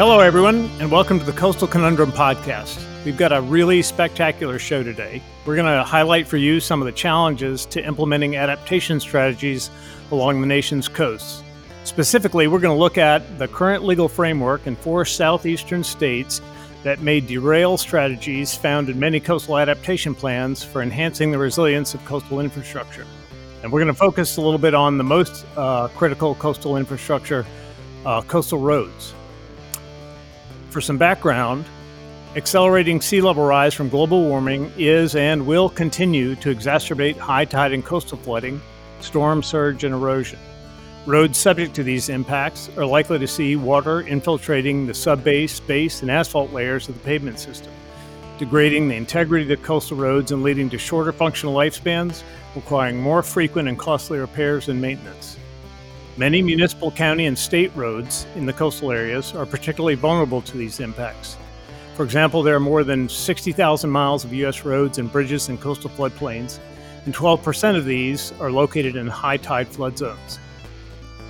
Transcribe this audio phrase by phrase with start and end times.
[0.00, 2.82] Hello, everyone, and welcome to the Coastal Conundrum Podcast.
[3.04, 5.22] We've got a really spectacular show today.
[5.44, 9.68] We're going to highlight for you some of the challenges to implementing adaptation strategies
[10.10, 11.42] along the nation's coasts.
[11.84, 16.40] Specifically, we're going to look at the current legal framework in four southeastern states
[16.82, 22.02] that may derail strategies found in many coastal adaptation plans for enhancing the resilience of
[22.06, 23.04] coastal infrastructure.
[23.62, 27.44] And we're going to focus a little bit on the most uh, critical coastal infrastructure,
[28.06, 29.12] uh, coastal roads.
[30.70, 31.64] For some background,
[32.36, 37.72] accelerating sea level rise from global warming is and will continue to exacerbate high tide
[37.72, 38.62] and coastal flooding,
[39.00, 40.38] storm surge, and erosion.
[41.06, 46.10] Roads subject to these impacts are likely to see water infiltrating the subbase, base, and
[46.10, 47.72] asphalt layers of the pavement system,
[48.38, 52.22] degrading the integrity of coastal roads and leading to shorter functional lifespans,
[52.54, 55.36] requiring more frequent and costly repairs and maintenance.
[56.20, 60.78] Many municipal, county, and state roads in the coastal areas are particularly vulnerable to these
[60.78, 61.38] impacts.
[61.96, 64.62] For example, there are more than 60,000 miles of U.S.
[64.62, 66.58] roads and bridges in coastal floodplains,
[67.06, 70.38] and 12% of these are located in high tide flood zones.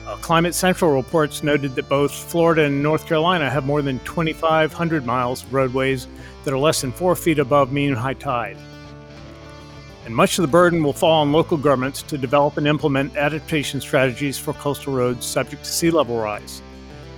[0.09, 5.07] Uh, Climate Central reports noted that both Florida and North Carolina have more than 2,500
[5.07, 6.09] miles of roadways
[6.43, 8.57] that are less than four feet above mean high tide
[10.11, 13.81] and much of the burden will fall on local governments to develop and implement adaptation
[13.81, 16.63] strategies for coastal roads subject to sea level rise.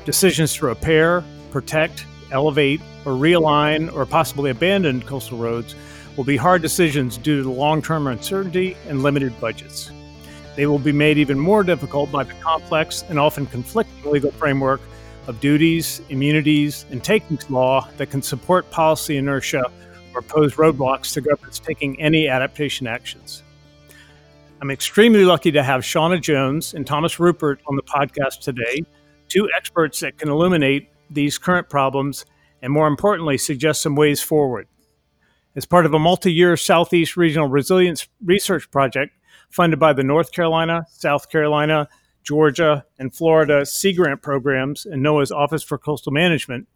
[0.05, 5.75] Decisions to repair, protect, elevate, or realign or possibly abandon coastal roads
[6.19, 9.91] will be hard decisions due to long term uncertainty and limited budgets.
[10.55, 14.83] They will be made even more difficult by the complex and often conflicting legal framework
[15.29, 19.65] of duties, immunities, and takings law that can support policy inertia
[20.15, 23.43] or pose roadblocks to governments taking any adaptation actions.
[24.61, 28.85] I'm extremely lucky to have Shauna Jones and Thomas Ruppert on the podcast today,
[29.29, 32.25] two experts that can illuminate these current problems
[32.63, 34.69] and, more importantly, suggest some ways forward.
[35.57, 39.13] As part of a multi year Southeast Regional Resilience Research Project
[39.51, 41.89] funded by the North Carolina, South Carolina,
[42.23, 46.69] Georgia, and Florida Sea Grant programs and NOAA's Office for Coastal Management,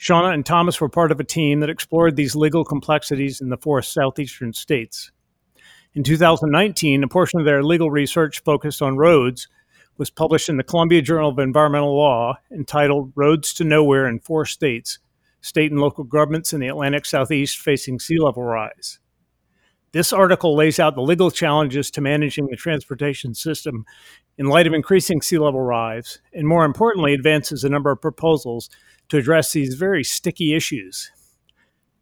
[0.00, 3.58] Shauna and Thomas were part of a team that explored these legal complexities in the
[3.58, 5.12] four southeastern states.
[5.92, 9.46] In 2019, a portion of their legal research focused on roads
[9.98, 14.46] was published in the Columbia Journal of Environmental Law entitled Roads to Nowhere in Four
[14.46, 15.00] States
[15.42, 19.00] State and Local Governments in the Atlantic Southeast Facing Sea Level Rise.
[19.92, 23.84] This article lays out the legal challenges to managing the transportation system
[24.38, 28.70] in light of increasing sea level rise, and more importantly, advances a number of proposals
[29.10, 31.10] to address these very sticky issues.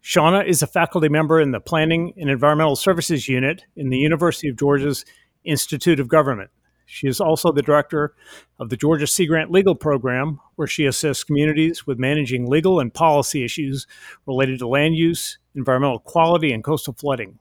[0.02, 4.48] Shauna is a faculty member in the Planning and Environmental Services Unit in the University
[4.48, 5.04] of Georgia's
[5.44, 6.50] Institute of Government.
[6.86, 8.14] She is also the director
[8.58, 12.92] of the Georgia Sea Grant Legal Program, where she assists communities with managing legal and
[12.92, 13.86] policy issues
[14.26, 17.38] related to land use, environmental quality, and coastal flooding.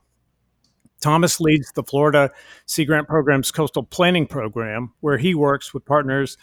[1.00, 2.32] Thomas leads the Florida
[2.66, 6.38] Sea Grant Program's Coastal Planning Program, where he works with partners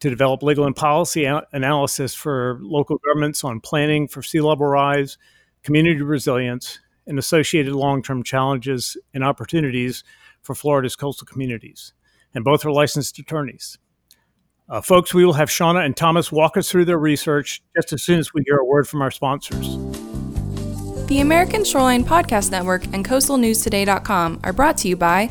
[0.00, 5.16] to develop legal and policy analysis for local governments on planning for sea level rise,
[5.62, 10.04] community resilience, and associated long term challenges and opportunities
[10.42, 11.92] for Florida's coastal communities.
[12.34, 13.78] And both are licensed attorneys.
[14.68, 18.02] Uh, folks, we will have Shauna and Thomas walk us through their research just as
[18.02, 19.76] soon as we hear a word from our sponsors.
[21.06, 25.30] The American Shoreline Podcast Network and CoastalNewsToday.com are brought to you by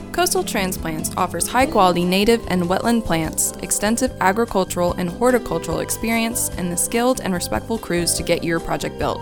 [0.11, 6.71] Coastal Transplants offers high quality native and wetland plants, extensive agricultural and horticultural experience, and
[6.71, 9.21] the skilled and respectful crews to get your project built.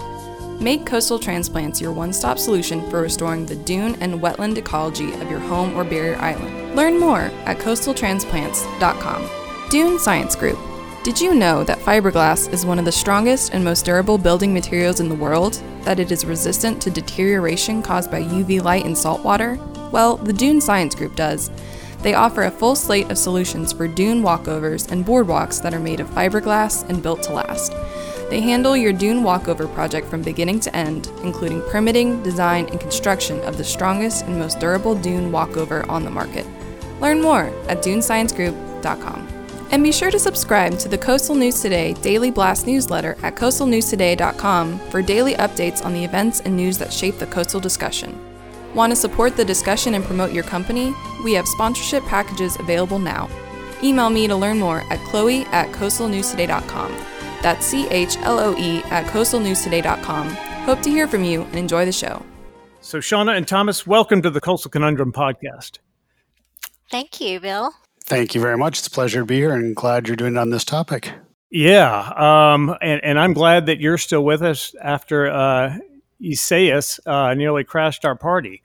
[0.59, 5.29] Make Coastal Transplants your one stop solution for restoring the dune and wetland ecology of
[5.29, 6.75] your home or barrier island.
[6.75, 9.69] Learn more at coastaltransplants.com.
[9.69, 10.68] Dune Science Group.
[11.01, 14.99] Did you know that fiberglass is one of the strongest and most durable building materials
[14.99, 15.53] in the world?
[15.83, 19.57] That it is resistant to deterioration caused by UV light and salt water?
[19.93, 21.51] Well, the Dune Science Group does.
[22.01, 26.01] They offer a full slate of solutions for dune walkovers and boardwalks that are made
[26.01, 27.71] of fiberglass and built to last.
[28.29, 33.39] They handle your dune walkover project from beginning to end, including permitting, design, and construction
[33.45, 36.45] of the strongest and most durable dune walkover on the market.
[36.99, 39.38] Learn more at dunesciencegroup.com.
[39.71, 44.79] And be sure to subscribe to the Coastal News Today Daily Blast newsletter at coastalnewstoday.com
[44.89, 48.19] for daily updates on the events and news that shape the coastal discussion.
[48.73, 50.93] Want to support the discussion and promote your company?
[51.23, 53.29] We have sponsorship packages available now.
[53.83, 56.91] Email me to learn more at chloe at coastalnewstoday.com.
[57.41, 60.29] That's C H L O E at coastalnewstoday.com.
[60.65, 62.23] Hope to hear from you and enjoy the show.
[62.81, 65.79] So, Shauna and Thomas, welcome to the Coastal Conundrum podcast.
[66.89, 67.73] Thank you, Bill.
[68.09, 68.79] Thank you very much.
[68.79, 71.11] It's a pleasure to be here and glad you're doing it on this topic.
[71.51, 72.11] Yeah.
[72.15, 75.77] Um, and, and I'm glad that you're still with us after uh,
[76.23, 78.63] Isaias uh, nearly crashed our party.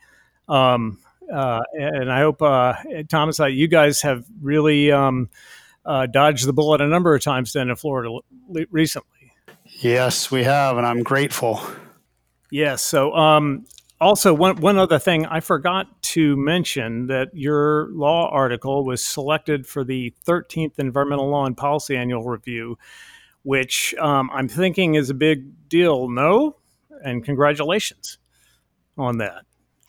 [0.49, 0.99] Um,
[1.31, 2.75] uh, and I hope, uh,
[3.11, 5.29] Thomas, uh, you guys have really um,
[5.85, 8.19] uh, dodged the bullet a number of times then in Florida
[8.71, 9.33] recently.
[9.81, 11.61] Yes, we have, and I'm grateful.
[12.51, 12.81] Yes.
[12.81, 13.67] So, um,
[14.01, 19.67] also, one, one other thing I forgot to mention that your law article was selected
[19.67, 22.77] for the 13th Environmental Law and Policy Annual Review,
[23.43, 26.09] which um, I'm thinking is a big deal.
[26.09, 26.57] No?
[27.05, 28.19] And congratulations
[28.99, 29.45] on that.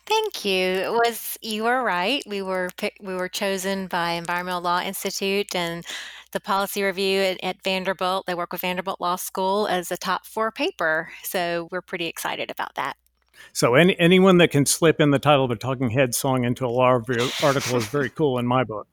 [0.06, 0.62] Thank you.
[0.62, 2.22] It was you were right.
[2.28, 2.70] We were
[3.00, 5.84] we were chosen by Environmental Law Institute and
[6.30, 8.26] the policy review at, at, Vanderbilt.
[8.26, 11.10] They work with Vanderbilt Law School as a top four paper.
[11.24, 12.96] So we're pretty excited about that.
[13.52, 16.66] So any, anyone that can slip in the title of a Talking Head song into
[16.66, 18.86] a law review article is very cool in my book.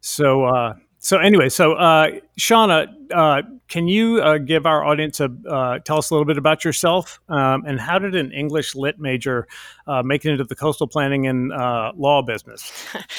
[0.00, 0.74] So uh,
[1.04, 5.98] so anyway, so uh, Shauna, uh, can you uh, give our audience a uh, tell
[5.98, 9.46] us a little bit about yourself um, and how did an English lit major
[9.86, 12.72] uh, make it into the coastal planning and uh, law business?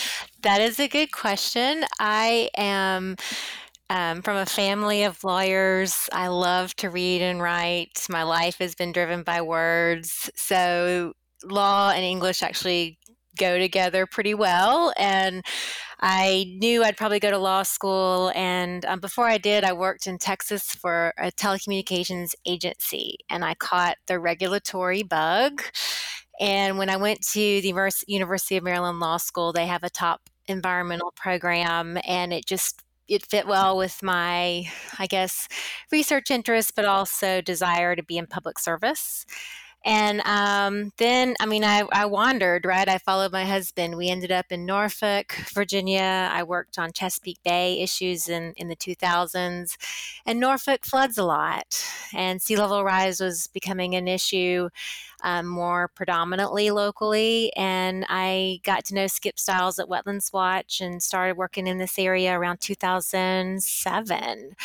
[0.41, 1.85] that is a good question.
[1.99, 3.17] I am
[3.89, 6.09] um, from a family of lawyers.
[6.11, 8.05] I love to read and write.
[8.09, 10.29] My life has been driven by words.
[10.35, 12.97] So, law and English actually
[13.37, 14.93] go together pretty well.
[14.97, 15.43] And
[15.99, 18.31] I knew I'd probably go to law school.
[18.35, 23.55] And um, before I did, I worked in Texas for a telecommunications agency and I
[23.55, 25.61] caught the regulatory bug.
[26.39, 30.29] And when I went to the University of Maryland Law School, they have a top
[30.47, 34.69] environmental program and it just it fit well with my,
[34.99, 35.47] I guess,
[35.91, 39.25] research interests, but also desire to be in public service.
[39.85, 42.89] And um, then, I mean, I, I wandered, right?
[42.89, 43.95] I followed my husband.
[43.95, 46.27] We ended up in Norfolk, Virginia.
[46.33, 49.77] I worked on Chesapeake Bay issues in, in the 2000s.
[50.25, 51.85] And Norfolk floods a lot,
[52.15, 54.69] and sea level rise was becoming an issue
[55.23, 57.53] um, more predominantly locally.
[57.55, 61.99] And I got to know Skip Stiles at Wetlands Watch and started working in this
[61.99, 64.55] area around 2007.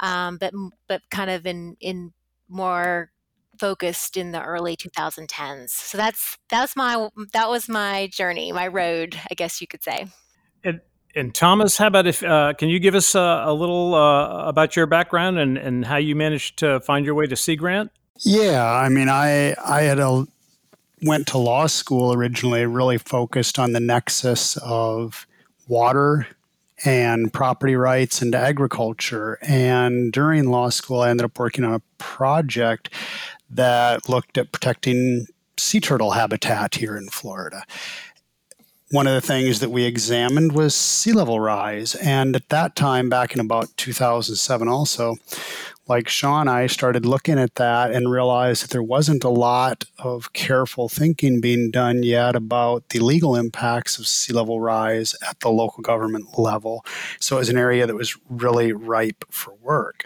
[0.00, 0.52] Um, but
[0.88, 2.12] but kind of in in
[2.48, 3.10] more
[3.58, 5.70] focused in the early 2010s.
[5.70, 10.06] So that's that's my that was my journey, my road, I guess you could say.
[10.64, 10.80] And,
[11.14, 14.76] and Thomas, how about if uh, can you give us uh, a little uh, about
[14.76, 17.90] your background and, and how you managed to find your way to Sea Grant?
[18.20, 20.26] Yeah, I mean, I I had a
[21.02, 25.26] went to law school originally, really focused on the nexus of
[25.68, 26.26] water
[26.84, 29.38] and property rights and agriculture.
[29.42, 32.90] And during law school, I ended up working on a project
[33.50, 35.26] that looked at protecting
[35.58, 37.64] sea turtle habitat here in Florida.
[38.90, 41.96] One of the things that we examined was sea level rise.
[41.96, 45.16] And at that time, back in about 2007, also,
[45.88, 50.32] like Sean, I started looking at that and realized that there wasn't a lot of
[50.32, 55.48] careful thinking being done yet about the legal impacts of sea level rise at the
[55.48, 56.84] local government level.
[57.20, 60.04] So it was an area that was really ripe for work.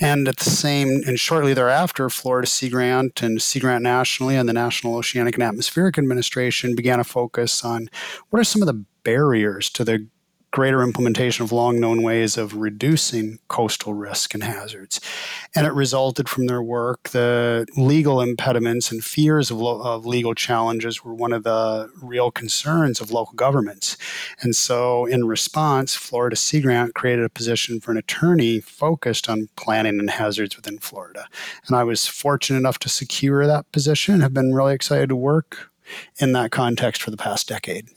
[0.00, 4.48] And at the same, and shortly thereafter, Florida Sea Grant and Sea Grant nationally and
[4.48, 7.90] the National Oceanic and Atmospheric Administration began a focus on
[8.30, 10.08] what are some of the barriers to the
[10.50, 15.00] greater implementation of long known ways of reducing coastal risk and hazards.
[15.54, 17.10] And it resulted from their work.
[17.10, 22.30] The legal impediments and fears of, lo- of legal challenges were one of the real
[22.30, 23.96] concerns of local governments.
[24.40, 29.48] And so, in response, Florida Sea Grant created a position for an attorney focused on
[29.56, 31.26] planning and hazards within Florida.
[31.66, 35.70] And I was fortunate enough to secure that position, have been really excited to work
[36.18, 37.88] in that context for the past decade.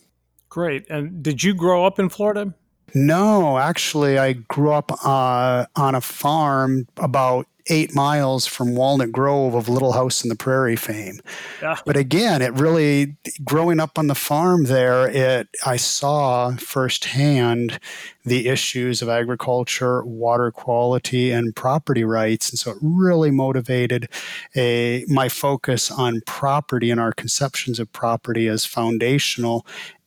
[0.53, 0.87] Great.
[0.87, 2.53] And did you grow up in Florida?
[2.93, 9.55] No, actually, I grew up uh, on a farm about eight miles from Walnut Grove
[9.55, 11.19] of Little House in the Prairie fame.
[11.61, 11.77] Yeah.
[11.85, 17.79] But again, it really growing up on the farm there, it I saw firsthand
[18.25, 24.09] the issues of agriculture, water quality, and property rights, and so it really motivated
[24.55, 29.65] a my focus on property and our conceptions of property as foundational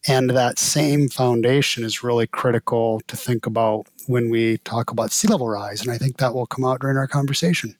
[0.08, 5.26] And that same foundation is really critical to think about when we talk about sea
[5.26, 5.80] level rise.
[5.82, 7.76] And I think that will come out during our conversation.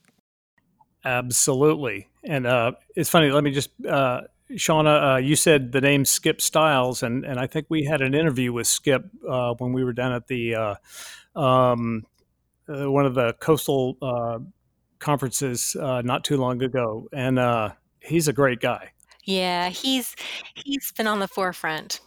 [1.04, 2.08] Absolutely.
[2.24, 6.40] And uh, it's funny, let me just, uh, Shauna, uh, you said the name Skip
[6.40, 9.92] Stiles, and, and I think we had an interview with Skip uh, when we were
[9.92, 10.74] down at the uh,
[11.36, 12.04] um,
[12.68, 13.96] uh, one of the coastal
[14.98, 17.08] conferences not too long ago.
[17.12, 18.90] And he's a great guy.
[19.24, 20.14] Yeah, he's
[20.54, 22.00] he's been on the forefront.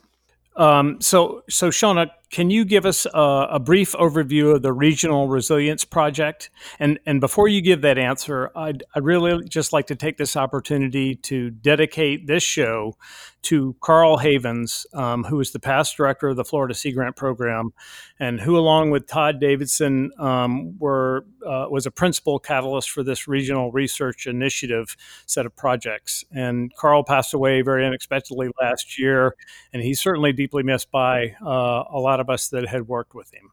[0.56, 5.28] Um, so, so Shauna, can you give us a, a, brief overview of the Regional
[5.28, 6.50] Resilience Project?
[6.80, 10.36] And and before you give that answer, I'd, I'd really just like to take this
[10.36, 12.98] opportunity to dedicate this show
[13.44, 17.74] to Karl Havens, um, who is the past director of the Florida Sea Grant Program,
[18.20, 23.28] and who, along with Todd Davidson, um, were uh, was a principal catalyst for this
[23.28, 26.24] regional research initiative set of projects.
[26.32, 29.36] And Karl passed away very unexpectedly last year,
[29.74, 33.34] and he's certainly deeply missed by uh, a lot of us that had worked with
[33.34, 33.52] him.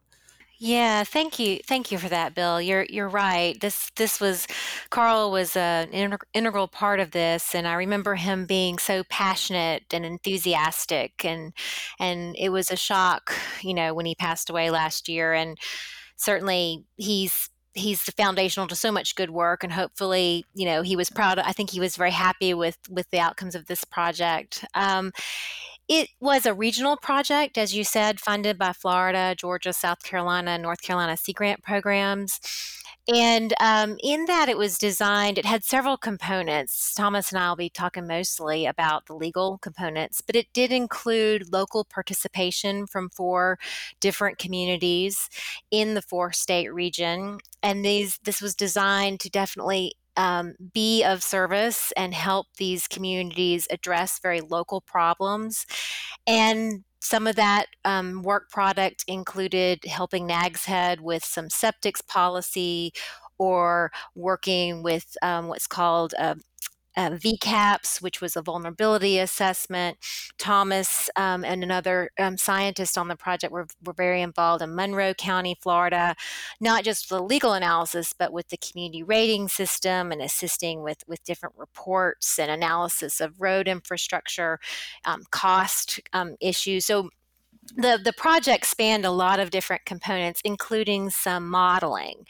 [0.58, 2.60] Yeah, thank you, thank you for that, Bill.
[2.62, 3.60] You're you're right.
[3.60, 4.46] This this was
[4.88, 5.90] Karl was an
[6.32, 11.52] integral part of this, and I remember him being so passionate and enthusiastic, and
[12.00, 15.34] and it was a shock, you know, when he passed away last year.
[15.34, 15.58] And
[16.16, 21.10] certainly, he's he's foundational to so much good work, and hopefully, you know, he was
[21.10, 21.38] proud.
[21.38, 24.64] I think he was very happy with with the outcomes of this project.
[24.74, 25.12] Um,
[25.88, 30.82] it was a regional project, as you said, funded by Florida, Georgia, South Carolina, North
[30.82, 32.40] Carolina Sea Grant programs.
[33.08, 36.92] And um, in that, it was designed, it had several components.
[36.92, 41.52] Thomas and I will be talking mostly about the legal components, but it did include
[41.52, 43.60] local participation from four
[44.00, 45.30] different communities
[45.70, 47.38] in the four state region.
[47.62, 53.66] And these, this was designed to definitely um, be of service and help these communities
[53.70, 55.66] address very local problems.
[56.26, 62.92] And some of that um, work product included helping Nags Head with some septics policy
[63.38, 66.36] or working with um, what's called a
[66.96, 69.98] uh, VCAPS, which was a vulnerability assessment.
[70.38, 75.14] Thomas um, and another um, scientist on the project were, were very involved in Monroe
[75.14, 76.14] County, Florida,
[76.60, 81.22] not just the legal analysis, but with the community rating system and assisting with, with
[81.24, 84.58] different reports and analysis of road infrastructure,
[85.04, 86.86] um, cost um, issues.
[86.86, 87.10] So
[87.74, 92.24] the the project spanned a lot of different components including some modeling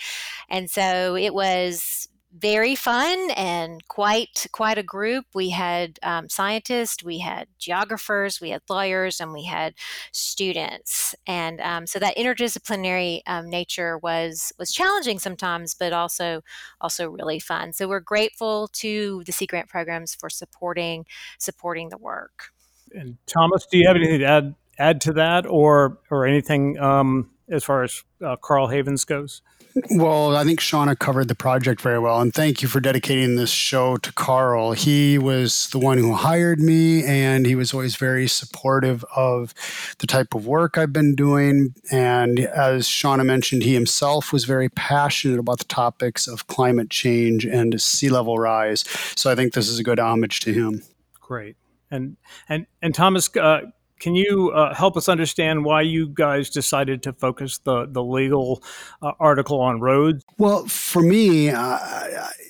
[0.49, 2.08] and so it was
[2.38, 5.25] very fun and quite quite a group.
[5.35, 9.75] We had um, scientists, we had geographers, we had lawyers, and we had
[10.12, 11.14] students.
[11.26, 16.43] And um, so that interdisciplinary um, nature was was challenging sometimes, but also
[16.81, 17.73] also really fun.
[17.73, 21.07] So we're grateful to the Sea Grant programs for supporting
[21.38, 22.50] supporting the work.
[22.93, 27.31] And Thomas, do you have anything to add add to that, or or anything um,
[27.48, 29.42] as far as uh, Karl Havens goes?
[29.90, 33.50] Well, I think Shauna covered the project very well, and thank you for dedicating this
[33.50, 34.72] show to Karl.
[34.72, 39.52] He was the one who hired me, and he was always very supportive of
[39.98, 41.74] the type of work I've been doing.
[41.92, 47.44] And as Shauna mentioned, he himself was very passionate about the topics of climate change
[47.44, 48.82] and sea level rise.
[49.14, 50.82] So I think this is a good homage to him.
[51.20, 51.56] Great.
[51.90, 52.16] And
[52.48, 53.60] and and Thomas, uh,
[53.98, 58.62] can you uh, help us understand why you guys decided to focus the the legal
[59.02, 60.24] uh, article on roads?
[60.38, 61.78] Well, for me, uh,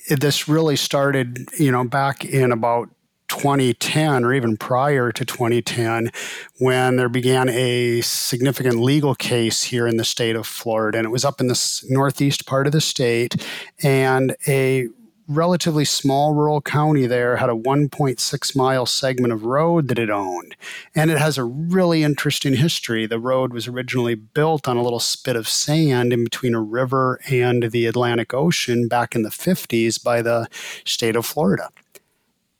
[0.09, 2.89] this really started, you know, back in about
[3.29, 6.09] 2010 or even prior to 2010
[6.59, 11.09] when there began a significant legal case here in the state of Florida and it
[11.09, 13.45] was up in the northeast part of the state
[13.83, 14.87] and a
[15.27, 20.55] relatively small rural county there had a 1.6 mile segment of road that it owned.
[20.95, 23.05] And it has a really interesting history.
[23.05, 27.19] The road was originally built on a little spit of sand in between a river
[27.29, 30.47] and the Atlantic Ocean back in the 50s by the
[30.85, 31.69] state of Florida.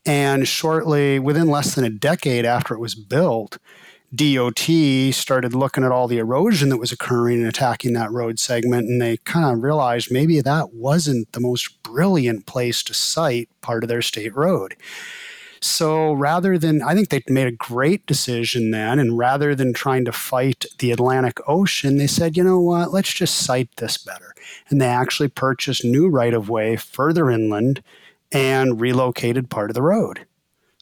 [0.04, 3.58] And shortly, within less than a decade after it was built,
[4.14, 4.58] DOT
[5.12, 9.02] started looking at all the erosion that was occurring and attacking that road segment, and
[9.02, 13.88] they kind of realized maybe that wasn't the most brilliant place to site part of
[13.88, 14.74] their state road.
[15.60, 20.04] So rather than, I think they made a great decision then, and rather than trying
[20.06, 24.34] to fight the Atlantic Ocean, they said, you know what, let's just site this better.
[24.70, 27.82] And they actually purchased new right of way further inland
[28.32, 30.26] and relocated part of the road.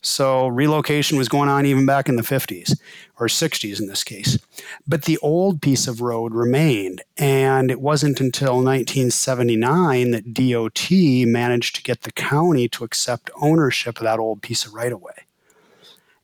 [0.02, 2.78] So relocation was going on even back in the 50s
[3.18, 4.38] or 60s in this case.
[4.86, 7.02] But the old piece of road remained.
[7.16, 10.90] And it wasn't until 1979 that DOT
[11.26, 15.00] managed to get the county to accept ownership of that old piece of right of
[15.00, 15.14] way.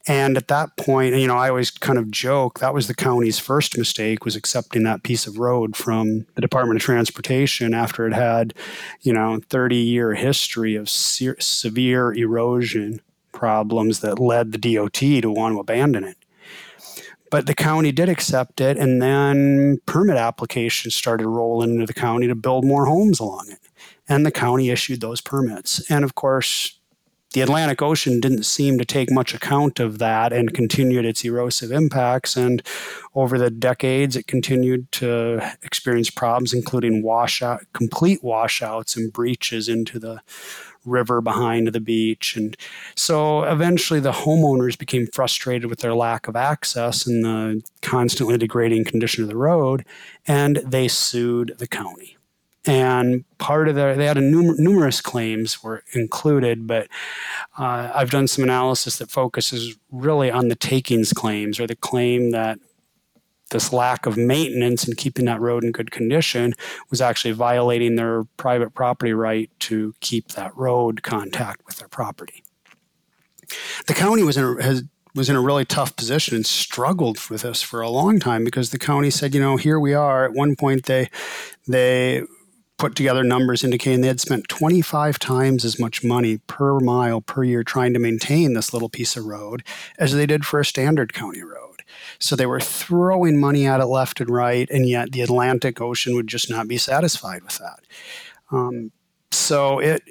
[0.07, 3.38] And at that point, you know, I always kind of joke that was the county's
[3.38, 8.12] first mistake was accepting that piece of road from the Department of Transportation after it
[8.12, 8.52] had,
[9.02, 13.00] you know, 30 year history of se- severe erosion
[13.32, 16.16] problems that led the DOT to want to abandon it.
[17.30, 22.26] But the county did accept it, and then permit applications started rolling into the county
[22.28, 23.58] to build more homes along it.
[24.06, 25.90] And the county issued those permits.
[25.90, 26.78] And of course,
[27.32, 31.72] the Atlantic Ocean didn't seem to take much account of that and continued its erosive
[31.72, 32.36] impacts.
[32.36, 32.62] And
[33.14, 39.98] over the decades, it continued to experience problems, including washout, complete washouts and breaches into
[39.98, 40.20] the
[40.84, 42.36] river behind the beach.
[42.36, 42.56] And
[42.94, 48.84] so eventually the homeowners became frustrated with their lack of access and the constantly degrading
[48.84, 49.84] condition of the road,
[50.26, 52.16] and they sued the county.
[52.64, 56.86] And part of their, they had a numer- numerous claims were included, but
[57.58, 62.30] uh, I've done some analysis that focuses really on the takings claims or the claim
[62.30, 62.60] that
[63.52, 66.52] this lack of maintenance and keeping that road in good condition
[66.90, 72.42] was actually violating their private property right to keep that road contact with their property.
[73.87, 77.42] The county was in a, has, was in a really tough position and struggled with
[77.42, 80.25] this for a long time because the county said, you know, here we are.
[80.25, 81.11] At one point, they
[81.68, 82.23] they
[82.78, 87.44] put together numbers indicating they had spent 25 times as much money per mile per
[87.44, 89.62] year trying to maintain this little piece of road
[89.99, 91.62] as they did for a standard county road.
[92.23, 96.14] So they were throwing money at it left and right, and yet the Atlantic Ocean
[96.14, 97.81] would just not be satisfied with that.
[98.52, 98.93] Um,
[99.33, 100.02] so it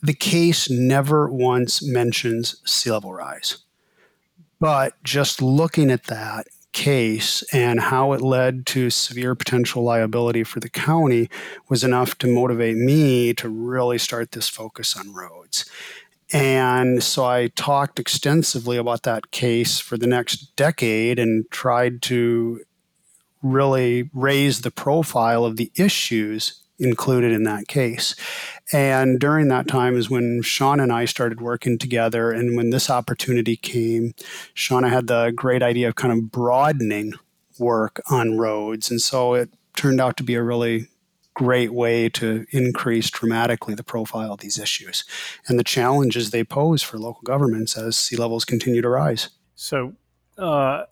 [0.00, 3.58] the case never once mentions sea level rise.
[4.60, 10.60] But just looking at that case and how it led to severe potential liability for
[10.60, 11.28] the county
[11.68, 15.68] was enough to motivate me to really start this focus on roads.
[16.32, 22.60] And so I talked extensively about that case for the next decade and tried to
[23.42, 28.14] really raise the profile of the issues included in that case.
[28.72, 32.30] And during that time is when Sean and I started working together.
[32.30, 34.14] And when this opportunity came,
[34.54, 37.12] Shauna had the great idea of kind of broadening
[37.58, 38.90] work on roads.
[38.90, 40.88] And so it turned out to be a really
[41.34, 45.04] great way to increase dramatically the profile of these issues
[45.46, 49.30] and the challenges they pose for local governments as sea levels continue to rise.
[49.54, 49.94] So,
[50.38, 50.84] uh,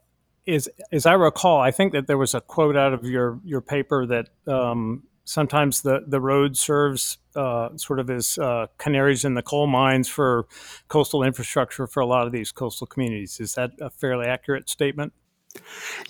[0.47, 3.61] as, as I recall, I think that there was a quote out of your, your
[3.61, 9.35] paper that um, sometimes the, the road serves uh, sort of as uh, canaries in
[9.35, 10.47] the coal mines for
[10.89, 13.39] coastal infrastructure for a lot of these coastal communities.
[13.39, 15.13] Is that a fairly accurate statement?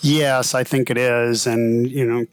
[0.00, 1.46] Yes, I think it is.
[1.46, 2.26] And, you know,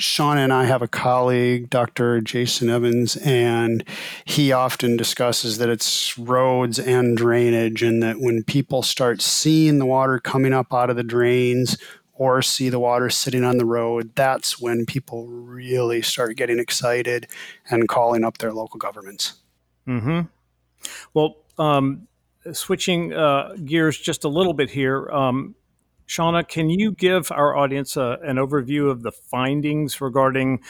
[0.00, 2.20] Sean and I have a colleague, Dr.
[2.20, 3.84] Jason Evans, and
[4.24, 9.86] he often discusses that it's roads and drainage, and that when people start seeing the
[9.86, 11.76] water coming up out of the drains
[12.14, 17.26] or see the water sitting on the road, that's when people really start getting excited
[17.70, 19.34] and calling up their local governments.
[19.84, 20.22] Hmm.
[21.14, 22.08] Well, um,
[22.52, 25.08] switching uh, gears just a little bit here.
[25.10, 25.54] Um,
[26.08, 30.60] Shauna, can you give our audience a, an overview of the findings regarding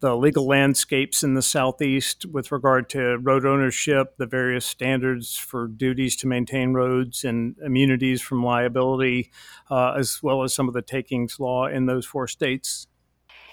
[0.00, 5.66] the legal landscapes in the Southeast with regard to road ownership, the various standards for
[5.66, 9.30] duties to maintain roads, and immunities from liability,
[9.70, 12.86] uh, as well as some of the takings law in those four states?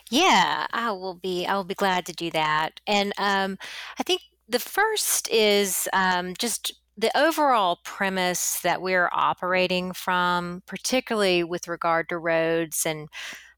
[0.09, 1.45] Yeah, I will be.
[1.45, 2.79] I will be glad to do that.
[2.85, 3.57] And um,
[3.99, 11.43] I think the first is um, just the overall premise that we're operating from, particularly
[11.43, 13.09] with regard to roads and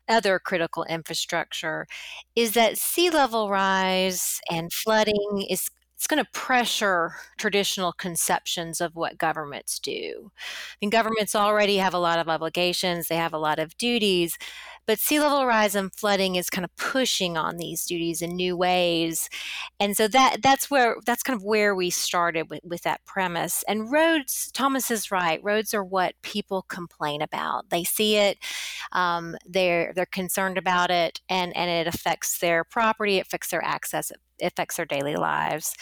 [0.10, 1.88] other critical infrastructure,
[2.36, 8.96] is that sea level rise and flooding is it's going to pressure traditional conceptions of
[8.96, 10.32] what governments do.
[10.38, 14.38] I mean, governments already have a lot of obligations, they have a lot of duties,
[14.88, 18.56] but sea level rise and flooding is kind of pushing on these duties in new
[18.56, 19.30] ways.
[19.80, 23.64] And so that that's where that's kind of where we started with, with that premise.
[23.68, 25.44] And roads, Thomas is right.
[25.44, 27.70] Roads are what people complain about.
[27.70, 28.38] They see it,
[28.94, 33.64] um, they're they're concerned about it, and and it affects their property, it affects their
[33.64, 35.76] access, it affects their daily lives.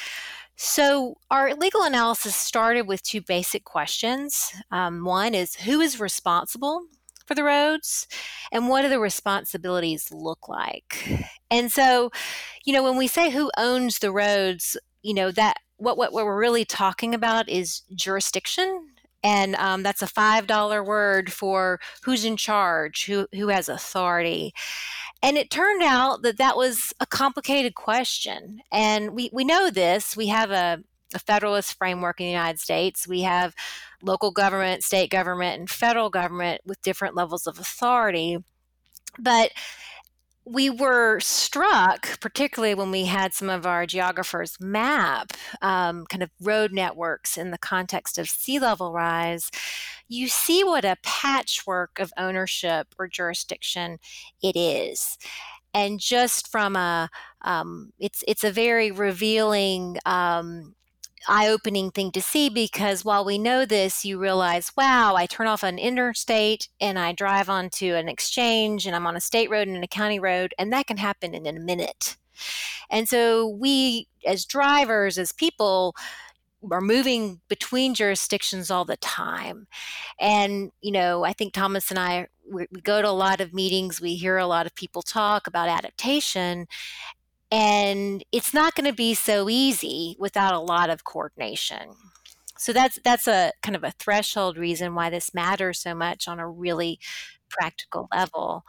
[0.57, 4.53] So, our legal analysis started with two basic questions.
[4.71, 6.85] Um, one is who is responsible
[7.25, 8.07] for the roads
[8.51, 11.25] and what do the responsibilities look like?
[11.51, 12.11] And so
[12.65, 16.25] you know when we say who owns the roads you know that what what, what
[16.25, 18.87] we're really talking about is jurisdiction
[19.25, 24.53] and um, that's a five dollar word for who's in charge who who has authority.
[25.23, 30.15] And it turned out that that was a complicated question and we we know this
[30.15, 33.07] we have a a federalist framework in the United States.
[33.07, 33.53] We have
[34.01, 38.37] local government, state government, and federal government with different levels of authority.
[39.19, 39.51] But
[40.45, 46.29] we were struck, particularly when we had some of our geographers map um, kind of
[46.39, 49.49] road networks in the context of sea level rise.
[50.07, 53.97] You see what a patchwork of ownership or jurisdiction
[54.41, 55.17] it is.
[55.73, 57.09] And just from a,
[57.41, 60.75] um, it's it's a very revealing um,
[61.27, 65.47] eye opening thing to see because while we know this, you realize, wow, I turn
[65.47, 69.67] off an interstate and I drive onto an exchange and I'm on a state road
[69.67, 72.17] and a county road, and that can happen in a minute.
[72.89, 75.95] And so we, as drivers, as people,
[76.71, 79.67] are moving between jurisdictions all the time.
[80.19, 83.53] And, you know, I think Thomas and I, we, we, go to a lot of
[83.53, 86.67] meetings, we hear a lot of people talk about adaptation.
[87.55, 91.91] And it's not going to be so easy without a lot of coordination.
[92.57, 96.37] So that's that's a kind of a threshold reason why this matters so much on
[96.39, 96.99] a really
[97.49, 98.65] practical level.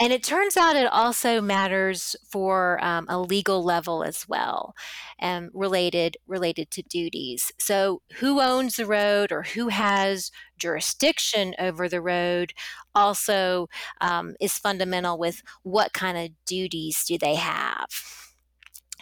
[0.00, 4.74] And it turns out it also matters for um, a legal level as well,
[5.22, 7.52] um, related related to duties.
[7.58, 12.54] So, who owns the road or who has jurisdiction over the road
[12.94, 13.68] also
[14.00, 17.86] um, is fundamental with what kind of duties do they have.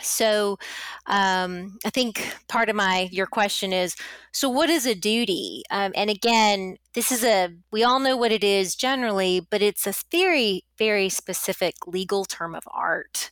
[0.02, 0.58] So,
[1.06, 3.96] um, I think part of my your question is
[4.32, 5.62] so what is a duty?
[5.70, 9.86] Um, and again, this is a we all know what it is generally, but it's
[9.86, 13.30] a very very specific legal term of art,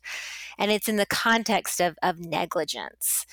[0.59, 3.27] and it's in the context of of negligence.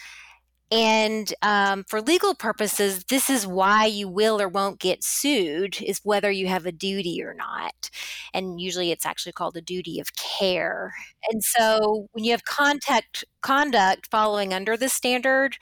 [0.70, 6.02] And um, for legal purposes, this is why you will or won't get sued, is
[6.04, 7.90] whether you have a duty or not.
[8.34, 10.94] And usually it's actually called a duty of care.
[11.32, 15.58] And so when you have contact, conduct following under the standard,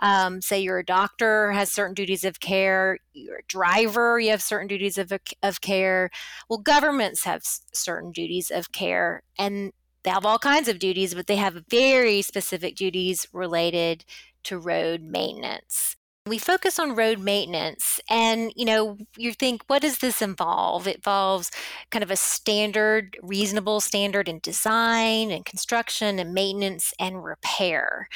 [0.00, 4.42] um, say you're a doctor, has certain duties of care, you're a driver, you have
[4.42, 5.12] certain duties of,
[5.44, 6.10] of care.
[6.48, 9.22] Well, governments have certain duties of care.
[9.38, 14.04] And they have all kinds of duties, but they have very specific duties related
[14.44, 15.96] to road maintenance.
[16.24, 20.86] We focus on road maintenance, and you know, you think, what does this involve?
[20.86, 21.50] It involves
[21.90, 28.06] kind of a standard, reasonable standard in design and construction and maintenance and repair.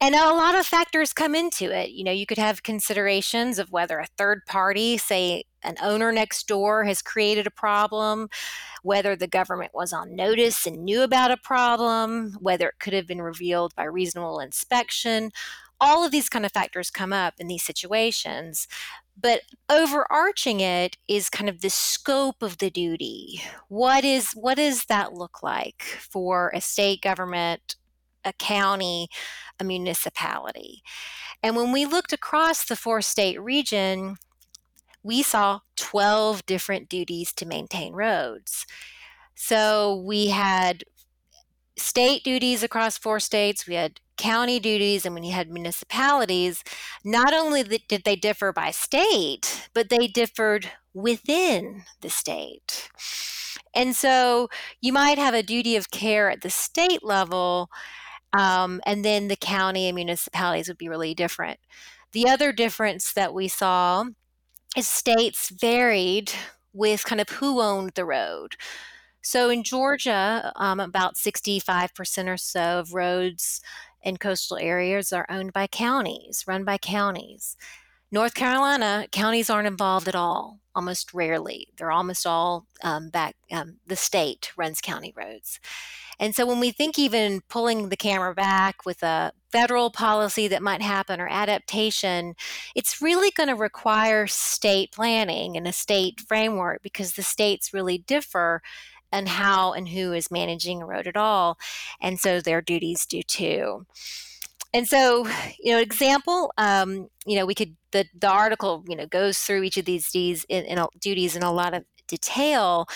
[0.00, 1.90] And a lot of factors come into it.
[1.90, 6.46] You know, you could have considerations of whether a third party, say an owner next
[6.46, 8.28] door, has created a problem,
[8.82, 13.06] whether the government was on notice and knew about a problem, whether it could have
[13.06, 15.30] been revealed by reasonable inspection.
[15.80, 18.68] All of these kind of factors come up in these situations.
[19.18, 23.40] But overarching it is kind of the scope of the duty.
[23.68, 27.76] What is what does that look like for a state government,
[28.24, 29.08] a county,
[29.60, 30.82] a municipality?
[31.42, 34.16] And when we looked across the four state region,
[35.02, 38.66] we saw 12 different duties to maintain roads.
[39.34, 40.84] So we had
[41.76, 46.62] state duties across four states, we had county duties, and when you had municipalities,
[47.04, 52.88] not only did they differ by state, but they differed within the state.
[53.74, 54.48] And so
[54.80, 57.68] you might have a duty of care at the state level,
[58.36, 61.58] um, and then the county and municipalities would be really different.
[62.12, 64.04] The other difference that we saw
[64.76, 66.32] is states varied
[66.72, 68.56] with kind of who owned the road.
[69.22, 73.60] So in Georgia, um, about 65% or so of roads
[74.02, 77.56] in coastal areas are owned by counties, run by counties.
[78.10, 81.68] North Carolina, counties aren't involved at all, almost rarely.
[81.76, 85.58] They're almost all um, back, um, the state runs county roads.
[86.20, 90.62] And so when we think even pulling the camera back with a federal policy that
[90.62, 92.34] might happen or adaptation,
[92.76, 97.98] it's really going to require state planning and a state framework because the states really
[97.98, 98.62] differ
[99.10, 101.58] and how and who is managing a road at all.
[102.00, 103.86] And so their duties do too.
[104.74, 105.26] And so,
[105.60, 109.62] you know, example, um, you know, we could the the article, you know, goes through
[109.62, 112.86] each of these duties in, in a, duties in a lot of detail.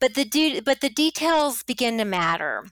[0.00, 2.64] But the de- but the details begin to matter.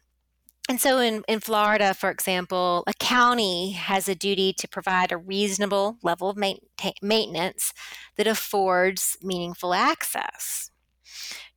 [0.69, 5.17] And so in, in Florida, for example, a county has a duty to provide a
[5.17, 7.73] reasonable level of maintenance
[8.17, 10.71] that affords meaningful access.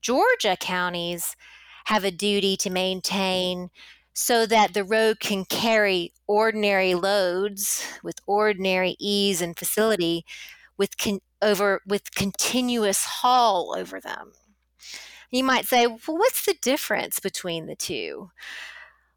[0.01, 1.35] Georgia counties
[1.85, 3.69] have a duty to maintain
[4.19, 10.25] so that the road can carry ordinary loads with ordinary ease and facility
[10.77, 14.33] with con- over with continuous haul over them.
[15.31, 18.31] You might say, well, what's the difference between the two?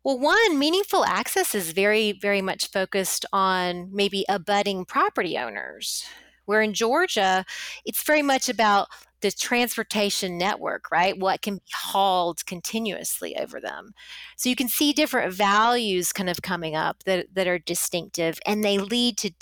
[0.05, 6.05] Well, one, meaningful access is very, very much focused on maybe abutting property owners.
[6.45, 7.45] Where in Georgia,
[7.85, 8.87] it's very much about
[9.23, 11.19] the transportation network, right?
[11.19, 11.93] What can be mm-hmm.
[11.93, 13.95] hauled continuously over them.
[14.37, 18.63] So you can see different values kind of coming up that, that are distinctive and
[18.63, 19.33] they lead to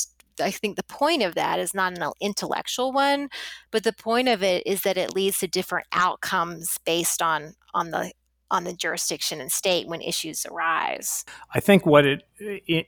[0.42, 3.28] I think the point of that is not an intellectual one,
[3.70, 7.90] but the point of it is that it leads to different outcomes based on on
[7.90, 8.12] the
[8.50, 11.24] on the jurisdiction and state when issues arise.
[11.54, 12.22] I think what it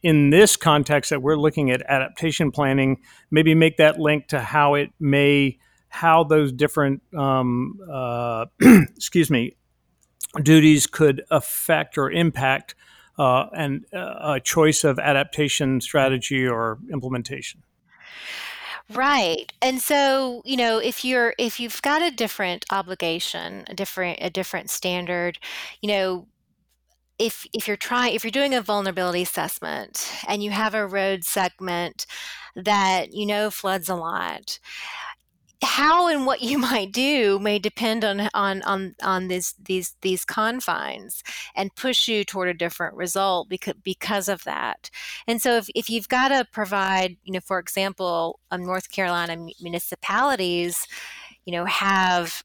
[0.02, 4.74] in this context that we're looking at adaptation planning, maybe make that link to how
[4.74, 5.58] it may
[5.92, 8.46] how those different um, uh,
[8.96, 9.56] excuse me
[10.42, 12.74] duties could affect or impact
[13.18, 17.62] uh, and uh, a choice of adaptation strategy or implementation.
[18.92, 19.52] Right.
[19.60, 24.30] And so, you know, if you're if you've got a different obligation, a different a
[24.30, 25.38] different standard,
[25.80, 26.26] you know,
[27.18, 31.24] if if you're trying if you're doing a vulnerability assessment and you have a road
[31.24, 32.06] segment
[32.56, 34.58] that you know floods a lot,
[35.62, 40.24] how and what you might do may depend on on on on these these these
[40.24, 41.22] confines
[41.54, 44.90] and push you toward a different result because because of that.
[45.26, 49.36] And so if, if you've got to provide, you know, for example, um, North Carolina
[49.60, 50.86] municipalities,
[51.44, 52.42] you know, have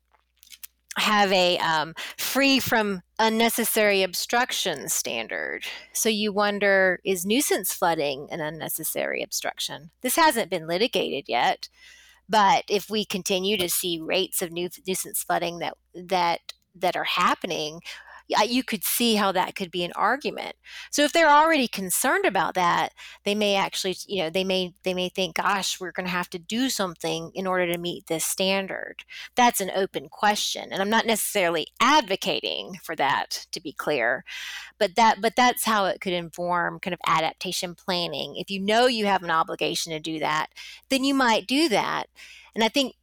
[0.97, 5.63] have a um, free from unnecessary obstruction standard.
[5.93, 9.91] So you wonder is nuisance flooding an unnecessary obstruction?
[10.01, 11.69] This hasn't been litigated yet.
[12.29, 16.41] But if we continue to see rates of nuisance flooding that that
[16.75, 17.81] that are happening,
[18.27, 20.55] you could see how that could be an argument.
[20.91, 24.93] So if they're already concerned about that, they may actually, you know, they may they
[24.93, 28.25] may think, gosh, we're going to have to do something in order to meet this
[28.25, 29.03] standard.
[29.35, 34.25] That's an open question, and I'm not necessarily advocating for that to be clear,
[34.77, 38.35] but that but that's how it could inform kind of adaptation planning.
[38.35, 40.47] If you know you have an obligation to do that,
[40.89, 42.07] then you might do that.
[42.53, 42.95] And I think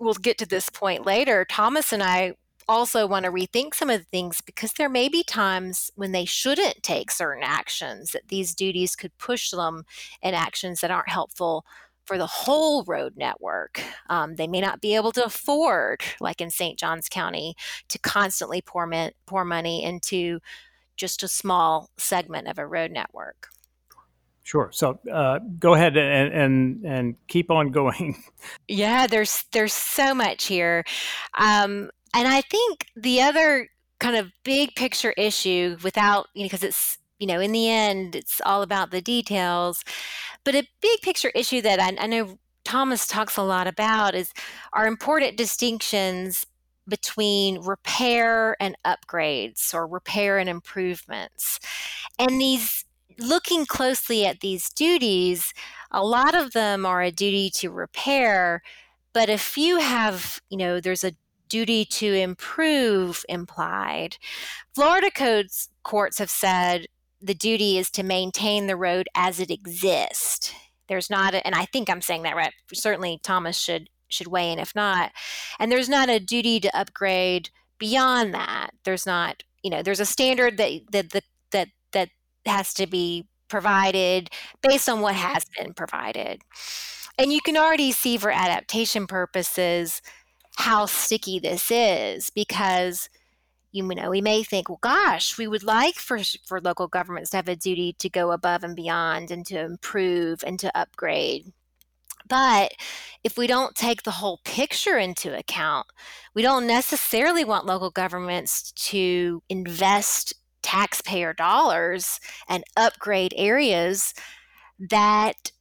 [0.00, 1.46] we'll get to this point later.
[1.48, 2.34] Thomas and I
[2.68, 6.24] also want to rethink some of the things because there may be times when they
[6.24, 9.84] shouldn't take certain actions, that these duties could push them
[10.22, 11.64] in actions that aren't helpful
[12.04, 13.80] for the whole road network.
[14.08, 16.78] Um, they may not be able to afford, like in St.
[16.78, 17.54] Johns County,
[17.88, 20.40] to constantly pour, min- pour money into
[20.96, 23.48] just a small segment of a road network.
[24.44, 24.70] Sure.
[24.72, 28.22] So uh, go ahead and, and and keep on going.
[28.66, 30.84] Yeah, there's there's so much here.
[31.38, 33.68] Um, and I think the other
[34.00, 38.16] kind of big picture issue without, you know, because it's, you know, in the end,
[38.16, 39.84] it's all about the details.
[40.44, 44.32] But a big picture issue that I, I know Thomas talks a lot about is
[44.72, 46.46] our important distinctions
[46.88, 51.60] between repair and upgrades or repair and improvements.
[52.18, 52.84] And these
[53.18, 55.52] looking closely at these duties,
[55.90, 58.62] a lot of them are a duty to repair,
[59.12, 61.12] but a few have, you know, there's a
[61.52, 64.16] duty to improve implied.
[64.74, 66.86] Florida codes courts have said
[67.20, 70.54] the duty is to maintain the road as it exists.
[70.88, 72.54] There's not, a, and I think I'm saying that right.
[72.72, 75.12] Certainly, Thomas should should weigh in if not.
[75.58, 78.70] And there's not a duty to upgrade beyond that.
[78.84, 82.08] There's not, you know, there's a standard that that that that, that
[82.46, 84.30] has to be provided
[84.62, 86.40] based on what has been provided.
[87.18, 90.00] And you can already see for adaptation purposes
[90.56, 93.08] how sticky this is because
[93.72, 97.36] you know we may think well gosh we would like for for local governments to
[97.36, 101.52] have a duty to go above and beyond and to improve and to upgrade.
[102.28, 102.72] But
[103.24, 105.86] if we don't take the whole picture into account
[106.34, 114.14] we don't necessarily want local governments to invest taxpayer dollars and upgrade areas
[114.78, 115.52] that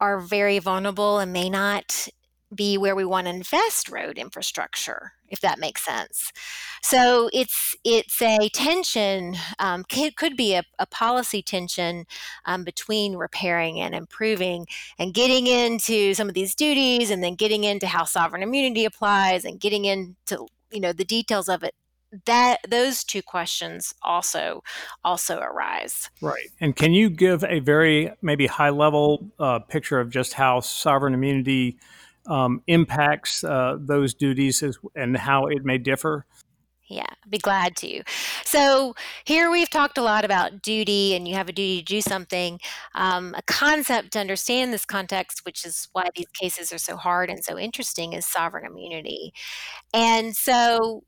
[0.00, 2.08] are very vulnerable and may not
[2.54, 6.30] be where we want to invest road infrastructure if that makes sense.
[6.82, 12.04] So it's it's a tension um, could, could be a, a policy tension
[12.44, 14.66] um, between repairing and improving
[14.98, 19.44] and getting into some of these duties and then getting into how sovereign immunity applies
[19.44, 21.74] and getting into you know the details of it.
[22.26, 24.62] That those two questions also
[25.02, 26.10] also arise.
[26.20, 26.50] Right.
[26.60, 31.14] And can you give a very maybe high level uh, picture of just how sovereign
[31.14, 31.78] immunity
[32.26, 36.26] um, impacts uh, those duties as, and how it may differ?
[36.88, 38.02] Yeah, be glad to.
[38.44, 42.00] So, here we've talked a lot about duty, and you have a duty to do
[42.02, 42.60] something.
[42.94, 47.30] Um, a concept to understand this context, which is why these cases are so hard
[47.30, 49.32] and so interesting, is sovereign immunity.
[49.94, 51.04] And so,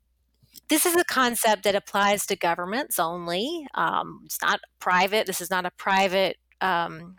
[0.69, 3.67] this is a concept that applies to governments only.
[3.75, 5.27] Um, it's not private.
[5.27, 7.17] This is not a private um,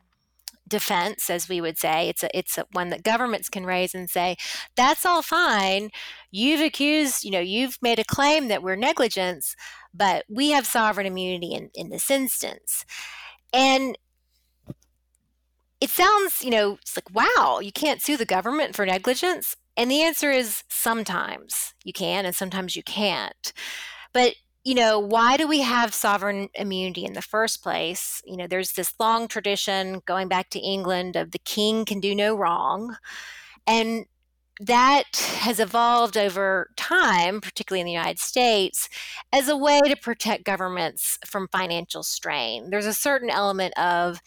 [0.69, 2.09] defense, as we would say.
[2.09, 4.37] It's a it's a, one that governments can raise and say,
[4.77, 5.91] "That's all fine.
[6.31, 9.55] You've accused, you know, you've made a claim that we're negligence,
[9.95, 12.85] but we have sovereign immunity in, in this instance."
[13.53, 13.97] And
[15.81, 19.57] it sounds, you know, it's like, wow, you can't sue the government for negligence.
[19.77, 23.53] And the answer is sometimes you can and sometimes you can't.
[24.13, 24.35] But
[24.67, 28.21] you know, why do we have sovereign immunity in the first place?
[28.27, 32.17] You know, there's this long tradition going back to England of the king can do
[32.17, 32.97] no wrong.
[33.65, 34.07] And
[34.59, 35.05] that
[35.39, 38.89] has evolved over time, particularly in the United States,
[39.33, 42.71] as a way to protect governments from financial strain.
[42.71, 44.21] There's a certain element of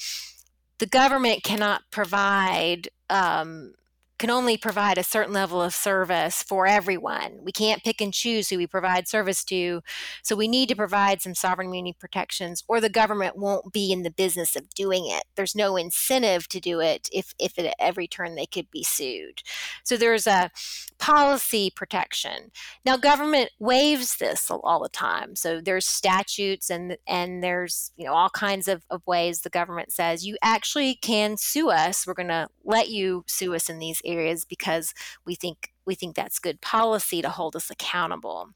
[0.77, 3.73] the government cannot provide um,
[4.19, 7.39] can only provide a certain level of service for everyone.
[7.41, 9.81] We can't pick and choose who we provide service to.
[10.21, 14.03] So we need to provide some sovereign immunity protections, or the government won't be in
[14.03, 15.23] the business of doing it.
[15.35, 19.41] There's no incentive to do it if, if at every turn they could be sued.
[19.83, 20.51] So there's a
[20.99, 22.51] policy protection.
[22.85, 25.35] Now, government waives this all the time.
[25.35, 29.91] So there's statutes and and there's you know all kinds of, of ways the government
[29.91, 32.05] says you actually can sue us.
[32.05, 34.93] We're going to let you sue us in these areas because
[35.25, 38.49] we think we think that's good policy to hold us accountable.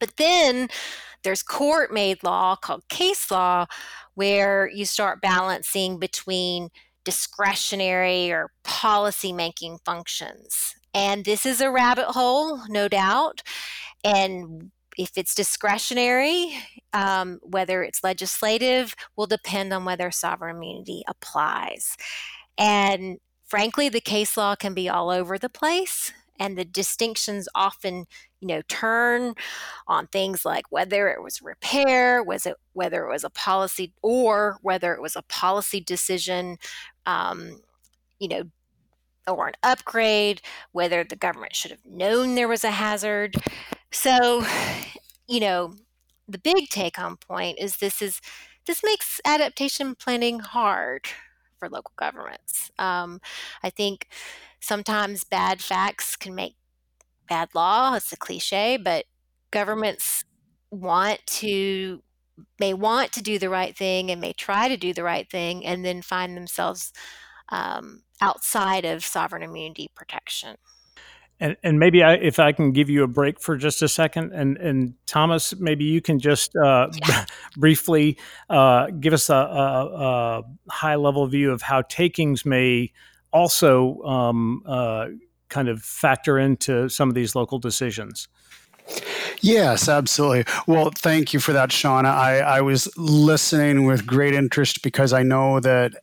[0.00, 0.68] But then
[1.22, 3.66] there's court made law called case law
[4.14, 6.70] where you start balancing between
[7.04, 10.74] discretionary or policy making functions.
[10.92, 13.42] And this is a rabbit hole, no doubt.
[14.02, 16.56] And if it's discretionary,
[16.92, 21.96] um, whether it's legislative, will depend on whether sovereign immunity applies.
[22.58, 28.06] And frankly, the case law can be all over the place, and the distinctions often,
[28.40, 29.34] you know, turn
[29.86, 34.58] on things like whether it was repair, was it whether it was a policy, or
[34.62, 36.58] whether it was a policy decision,
[37.06, 37.60] um,
[38.18, 38.42] you know,
[39.28, 40.40] or an upgrade,
[40.72, 43.36] whether the government should have known there was a hazard.
[43.92, 44.44] So,
[45.28, 45.74] you know,
[46.28, 48.20] the big take home point is this is
[48.66, 51.06] this makes adaptation planning hard
[51.58, 52.70] for local governments.
[52.78, 53.20] Um,
[53.62, 54.08] I think
[54.60, 56.56] sometimes bad facts can make
[57.28, 57.94] bad law.
[57.94, 59.04] It's a cliche, but
[59.50, 60.24] governments
[60.70, 62.02] want to
[62.58, 65.64] may want to do the right thing and may try to do the right thing
[65.64, 66.92] and then find themselves
[67.50, 70.56] um, outside of sovereign immunity protection.
[71.38, 74.32] And, and maybe I, if I can give you a break for just a second,
[74.32, 77.26] and, and Thomas, maybe you can just uh, yeah.
[77.56, 78.16] briefly
[78.48, 79.86] uh, give us a, a,
[80.38, 82.90] a, high level view of how takings may
[83.32, 85.08] also um, uh,
[85.48, 88.28] kind of factor into some of these local decisions.
[89.40, 90.44] Yes, absolutely.
[90.66, 92.06] Well, thank you for that, Shauna.
[92.06, 95.94] I, I was listening with great interest because I know that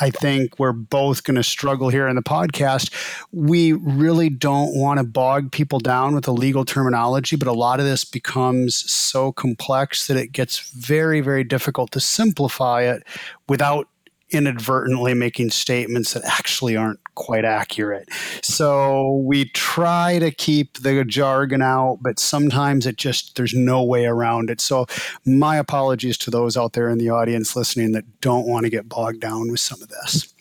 [0.00, 2.92] I think we're both going to struggle here in the podcast.
[3.32, 7.80] We really don't want to bog people down with the legal terminology, but a lot
[7.80, 13.04] of this becomes so complex that it gets very, very difficult to simplify it
[13.48, 13.88] without
[14.30, 18.08] inadvertently making statements that actually aren't quite accurate.
[18.42, 24.06] So we try to keep the jargon out, but sometimes it just, there's no way
[24.06, 24.60] around it.
[24.60, 24.86] So
[25.24, 28.88] my apologies to those out there in the audience listening that don't want to get
[28.88, 30.32] bogged down with some of this.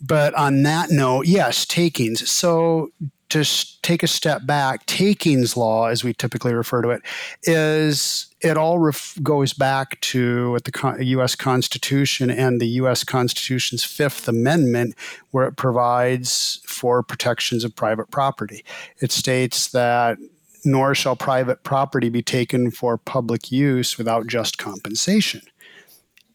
[0.00, 2.30] But on that note, yes, takings.
[2.30, 2.90] So
[3.30, 3.44] to
[3.82, 7.02] take a step back, takings law, as we typically refer to it,
[7.44, 11.34] is it all ref- goes back to the con- U.S.
[11.34, 13.04] Constitution and the U.S.
[13.04, 14.94] Constitution's Fifth Amendment,
[15.30, 18.64] where it provides for protections of private property.
[19.00, 20.18] It states that
[20.64, 25.42] nor shall private property be taken for public use without just compensation.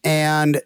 [0.03, 0.61] And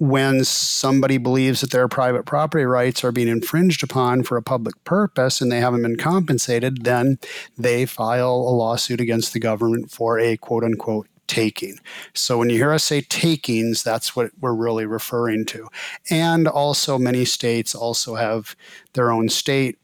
[0.00, 4.82] when somebody believes that their private property rights are being infringed upon for a public
[4.84, 7.18] purpose and they haven't been compensated, then
[7.58, 11.78] they file a lawsuit against the government for a quote unquote taking.
[12.14, 15.68] So when you hear us say takings, that's what we're really referring to.
[16.08, 18.56] And also many states also have
[18.94, 19.78] their own state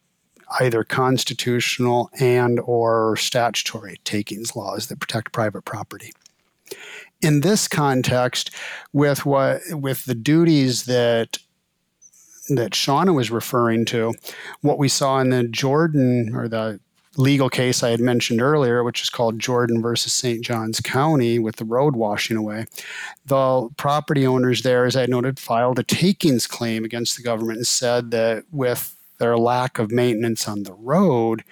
[0.60, 6.12] either constitutional and or statutory takings laws that protect private property
[7.20, 8.50] in this context,
[8.92, 11.38] with what with the duties that
[12.48, 14.14] that Shauna was referring to,
[14.60, 16.80] what we saw in the Jordan or the
[17.16, 20.44] legal case I had mentioned earlier, which is called Jordan versus St.
[20.44, 22.66] Johns County with the road washing away.
[23.24, 27.66] The property owners there, as I noted, filed a takings claim against the government and
[27.66, 31.42] said that with their lack of maintenance on the road,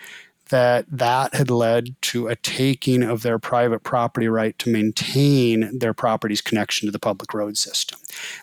[0.55, 5.93] that that had led to a taking of their private property right to maintain their
[5.93, 7.99] property's connection to the public road system.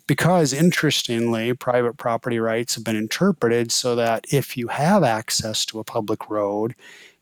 [0.08, 5.80] Because interestingly, private property rights have been interpreted so that if you have access to
[5.80, 6.76] a public road,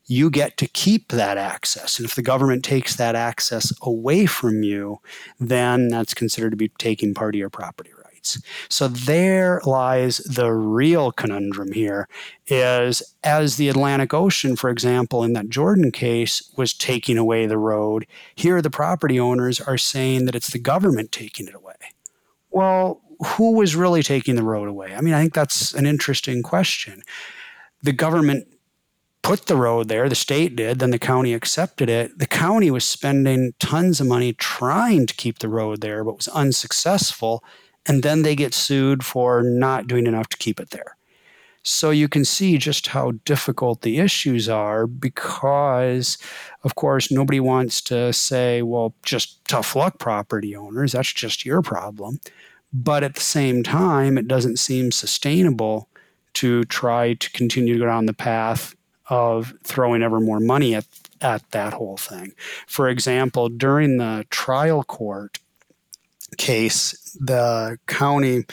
[0.07, 1.99] you get to keep that access.
[1.99, 5.01] And if the government takes that access away from you,
[5.39, 8.41] then that's considered to be taking part of your property rights.
[8.69, 12.07] So there lies the real conundrum here
[12.47, 17.57] is as the Atlantic Ocean, for example, in that Jordan case was taking away the
[17.57, 18.05] road,
[18.35, 21.75] here the property owners are saying that it's the government taking it away.
[22.51, 23.01] Well,
[23.35, 24.95] who was really taking the road away?
[24.95, 27.03] I mean, I think that's an interesting question.
[27.81, 28.47] The government
[29.21, 32.17] put the road there, the state did, then the county accepted it.
[32.17, 36.29] The county was spending tons of money trying to keep the road there, but was
[36.29, 37.43] unsuccessful.
[37.87, 40.97] And then they get sued for not doing enough to keep it there.
[41.63, 46.17] So you can see just how difficult the issues are because,
[46.63, 50.93] of course, nobody wants to say, well, just tough luck, property owners.
[50.93, 52.19] That's just your problem.
[52.71, 55.89] But at the same time, it doesn't seem sustainable
[56.35, 58.75] to try to continue to go down the path
[59.09, 60.85] of throwing ever more money at,
[61.19, 62.31] at that whole thing.
[62.67, 65.39] For example, during the trial court
[66.39, 68.45] case, the county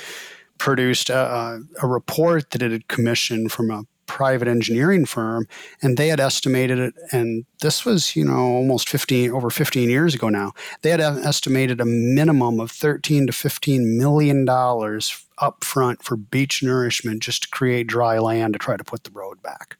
[0.58, 5.46] produced a, a report that it had commissioned from a private engineering firm
[5.82, 10.14] and they had estimated it and this was you know almost 15 over 15 years
[10.14, 16.02] ago now they had estimated a minimum of 13 to 15 million dollars up front
[16.02, 19.76] for beach nourishment just to create dry land to try to put the road back.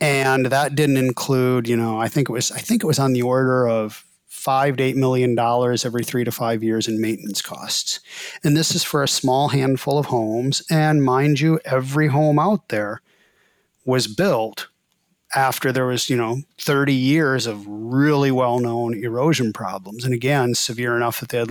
[0.00, 3.14] And that didn't include you know i think it was i think it was on
[3.14, 4.05] the order of
[4.36, 8.00] five to eight million dollars every three to five years in maintenance costs.
[8.44, 10.62] And this is for a small handful of homes.
[10.70, 13.00] And mind you every home out there
[13.84, 14.68] was built
[15.34, 20.04] after there was you know 30 years of really well-known erosion problems.
[20.04, 21.50] And again severe enough that they had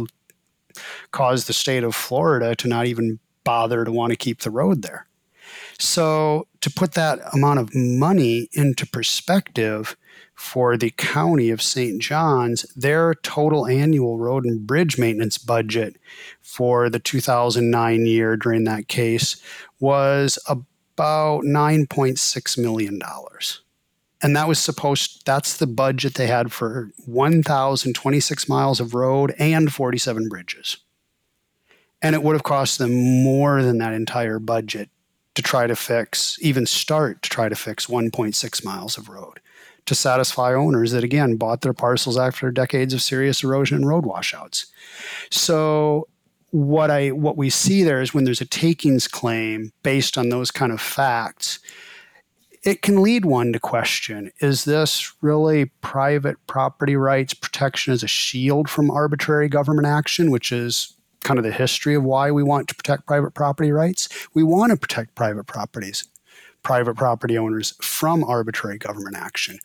[1.12, 4.82] caused the state of florida to not even bother to want to keep the road
[4.82, 5.08] there.
[5.80, 9.98] So, to put that amount of money into perspective
[10.36, 12.02] for the county of St.
[12.02, 15.96] John's, their total annual road and bridge maintenance budget
[16.42, 19.42] for the 2009 year during that case
[19.80, 23.02] was about $9.6 million.
[24.22, 29.74] And that was supposed, that's the budget they had for 1,026 miles of road and
[29.74, 30.78] 47 bridges.
[32.02, 34.90] And it would have cost them more than that entire budget
[35.36, 39.40] to try to fix, even start to try to fix 1.6 miles of road
[39.86, 44.06] to satisfy owners that, again, bought their parcels after decades of serious erosion and road
[44.06, 44.68] washouts.
[45.30, 46.08] So,
[46.52, 50.52] what I what we see there is when there's a takings claim based on those
[50.52, 51.60] kind of facts,
[52.64, 58.08] it can lead one to question is this really private property rights protection as a
[58.08, 62.68] shield from arbitrary government action, which is kind of the history of why we want
[62.68, 64.10] to protect private property rights.
[64.34, 66.08] We want to protect private properties,
[66.66, 69.60] private property owners from arbitrary government action.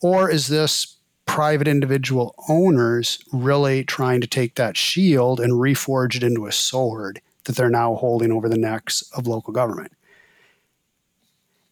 [0.00, 0.96] Or is this
[1.26, 7.20] private individual owners really trying to take that shield and reforge it into a sword
[7.44, 9.92] that they're now holding over the necks of local government?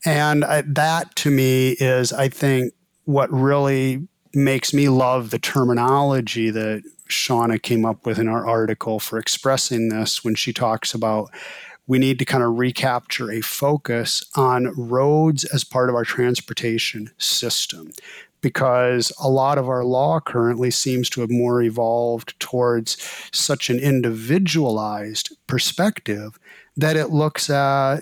[0.05, 2.75] And I, that to me is, I think,
[3.07, 9.01] what really makes me love the terminology that Shauna came up with in our article
[9.01, 11.31] for expressing this when she talks about
[11.87, 17.11] we need to kind of recapture a focus on roads as part of our transportation
[17.19, 17.91] system.
[18.41, 22.97] Because a lot of our law currently seems to have more evolved towards
[23.33, 26.39] such an individualized perspective
[26.77, 28.01] that it looks at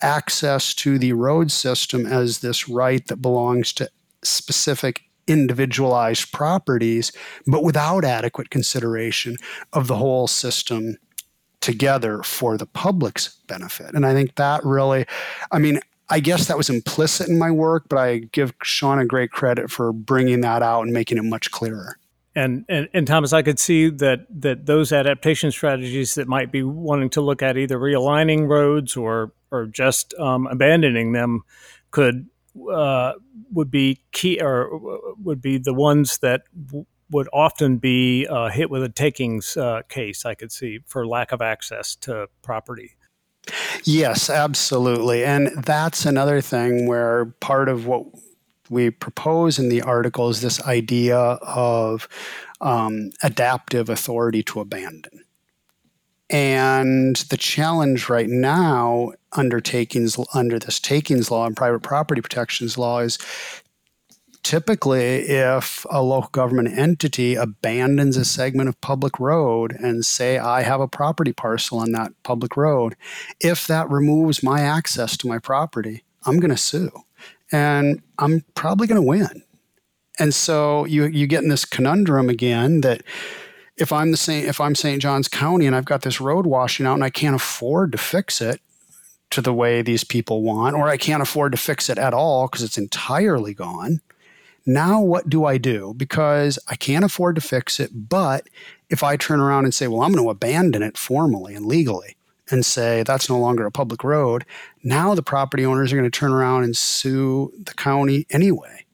[0.00, 3.90] access to the road system as this right that belongs to
[4.22, 7.12] specific individualized properties,
[7.46, 9.36] but without adequate consideration
[9.72, 10.96] of the whole system
[11.60, 13.94] together for the public's benefit.
[13.94, 15.06] And I think that really,
[15.52, 19.30] I mean, I guess that was implicit in my work, but I give Shauna great
[19.30, 21.98] credit for bringing that out and making it much clearer.
[22.34, 26.62] And, and, and Thomas, I could see that that those adaptation strategies that might be
[26.62, 31.42] wanting to look at either realigning roads or or just um, abandoning them
[31.90, 32.28] could
[32.72, 33.14] uh,
[33.52, 34.70] would be key or
[35.22, 36.42] would be the ones that
[37.10, 40.24] would often be uh, hit with a takings uh, case.
[40.24, 42.96] I could see for lack of access to property.
[43.84, 48.04] Yes, absolutely, and that's another thing where part of what
[48.68, 52.08] we propose in the article is this idea of
[52.60, 55.24] um, adaptive authority to abandon.
[56.30, 62.78] And the challenge right now under takings under this takings law and private property protections
[62.78, 63.18] law is
[64.42, 70.62] typically if a local government entity abandons a segment of public road and say i
[70.62, 72.96] have a property parcel on that public road
[73.40, 76.90] if that removes my access to my property i'm going to sue
[77.52, 79.42] and i'm probably going to win
[80.18, 83.02] and so you you get in this conundrum again that
[83.80, 85.00] if I'm the same, if I'm St.
[85.00, 88.40] Johns County and I've got this road washing out and I can't afford to fix
[88.40, 88.60] it
[89.30, 92.46] to the way these people want, or I can't afford to fix it at all
[92.46, 94.00] because it's entirely gone.
[94.66, 95.94] Now, what do I do?
[95.96, 98.08] Because I can't afford to fix it.
[98.08, 98.48] But
[98.88, 102.16] if I turn around and say, well, I'm going to abandon it formally and legally
[102.50, 104.44] and say that's no longer a public road,
[104.82, 108.84] now the property owners are going to turn around and sue the county anyway.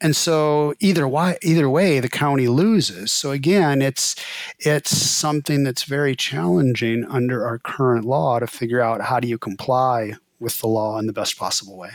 [0.00, 3.10] And so either way, either way, the county loses.
[3.10, 4.14] So again, it's
[4.58, 9.38] it's something that's very challenging under our current law to figure out how do you
[9.38, 11.92] comply with the law in the best possible way.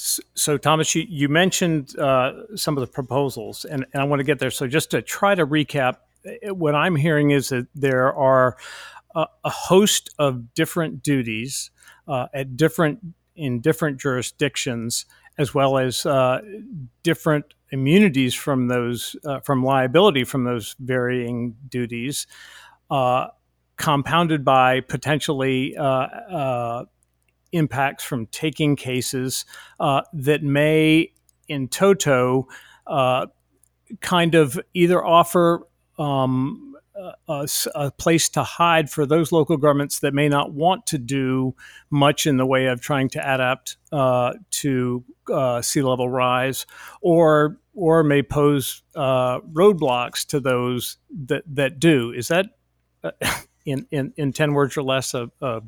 [0.00, 4.24] So, Thomas, you, you mentioned uh, some of the proposals, and, and I want to
[4.24, 4.52] get there.
[4.52, 8.56] So, just to try to recap, eh, what I'm hearing is that there are
[9.16, 11.72] a, a host of different duties
[12.06, 13.00] uh, at different
[13.34, 15.04] in different jurisdictions
[15.36, 16.42] as well as uh,
[17.02, 22.28] different immunities from those uh, from liability from those varying duties,
[22.88, 23.26] uh,
[23.76, 26.84] compounded by potentially uh,
[27.52, 29.44] impacts from taking cases
[29.80, 31.12] uh, that may,
[31.48, 32.48] in toto,
[34.00, 35.66] kind of either offer
[35.98, 36.68] um,
[37.28, 41.54] a, a, place to hide for those local governments that may not want to do
[41.90, 46.66] much in the way of trying to adapt uh, to uh, sea level rise,
[47.00, 50.96] or or may pose uh, roadblocks to those
[51.26, 52.12] that that do.
[52.12, 52.46] Is that
[53.04, 53.10] uh,
[53.70, 55.62] in in, in ten words or less a, a,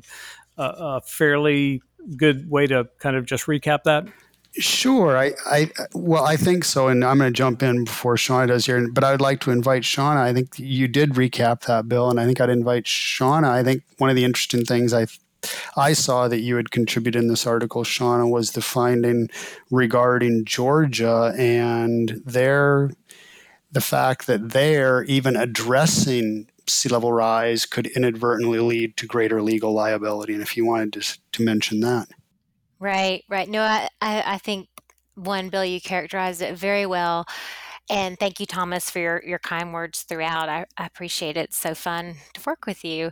[0.57, 1.81] a fairly
[2.17, 4.07] good way to kind of just recap that?
[4.53, 5.17] Sure.
[5.17, 6.89] I, I, well, I think so.
[6.89, 8.85] And I'm going to jump in before Shauna does here.
[8.91, 10.17] But I'd like to invite Shauna.
[10.17, 12.09] I think you did recap that, Bill.
[12.09, 13.47] And I think I'd invite Shauna.
[13.47, 15.07] I think one of the interesting things I,
[15.77, 19.29] I saw that you had contributed in this article, Shauna, was the finding
[19.69, 22.91] regarding Georgia and their,
[23.71, 29.73] the fact that they're even addressing sea level rise could inadvertently lead to greater legal
[29.73, 30.33] liability.
[30.33, 32.07] And if you wanted to, to mention that.
[32.79, 33.47] Right, right.
[33.47, 34.67] No, I, I, think
[35.15, 37.25] one, Bill, you characterized it very well.
[37.89, 40.49] And thank you, Thomas, for your, your kind words throughout.
[40.49, 41.49] I, I appreciate it.
[41.49, 43.11] It's so fun to work with you.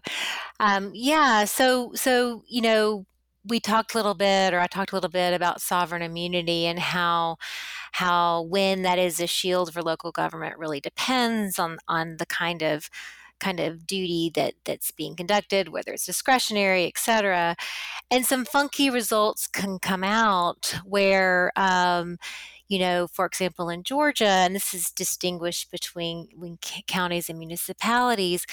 [0.59, 3.05] Um, yeah, so so you know,
[3.45, 6.79] we talked a little bit, or I talked a little bit about sovereign immunity and
[6.79, 7.37] how
[7.93, 12.61] how when that is a shield for local government really depends on on the kind
[12.61, 12.89] of
[13.39, 17.55] kind of duty that that's being conducted, whether it's discretionary, et cetera.
[18.11, 22.17] And some funky results can come out where, um,
[22.67, 26.27] you know, for example, in Georgia, and this is distinguished between,
[26.87, 28.45] counties and municipalities,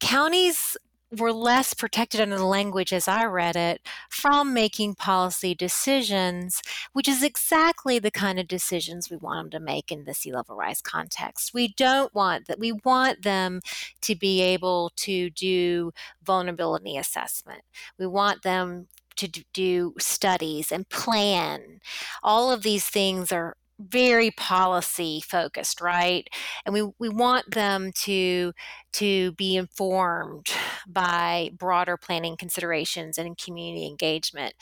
[0.00, 0.76] counties
[1.14, 6.62] were less protected under the language as I read it from making policy decisions,
[6.92, 10.32] which is exactly the kind of decisions we want them to make in the sea
[10.32, 11.54] level rise context.
[11.54, 12.58] We don't want that.
[12.58, 13.60] We want them
[14.02, 15.92] to be able to do
[16.22, 17.62] vulnerability assessment.
[17.98, 21.80] We want them to do studies and plan.
[22.22, 26.28] All of these things are very policy focused right?
[26.64, 28.52] And we, we want them to
[28.94, 30.48] to be informed
[30.86, 34.54] by broader planning considerations and community engagement.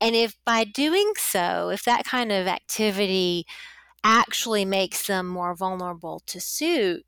[0.00, 3.46] And if by doing so if that kind of activity
[4.04, 7.04] actually makes them more vulnerable to suit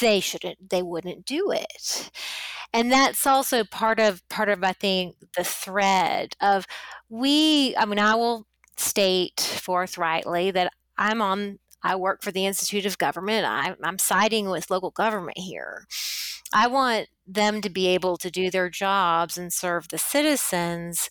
[0.00, 2.10] they shouldn't they wouldn't do it.
[2.72, 6.66] And that's also part of part of i think the thread of
[7.08, 8.46] we i mean i will
[8.76, 13.46] state forthrightly that I'm on I work for the Institute of Government.
[13.46, 15.86] I, I'm siding with local government here.
[16.52, 21.08] I want them to be able to do their jobs and serve the citizens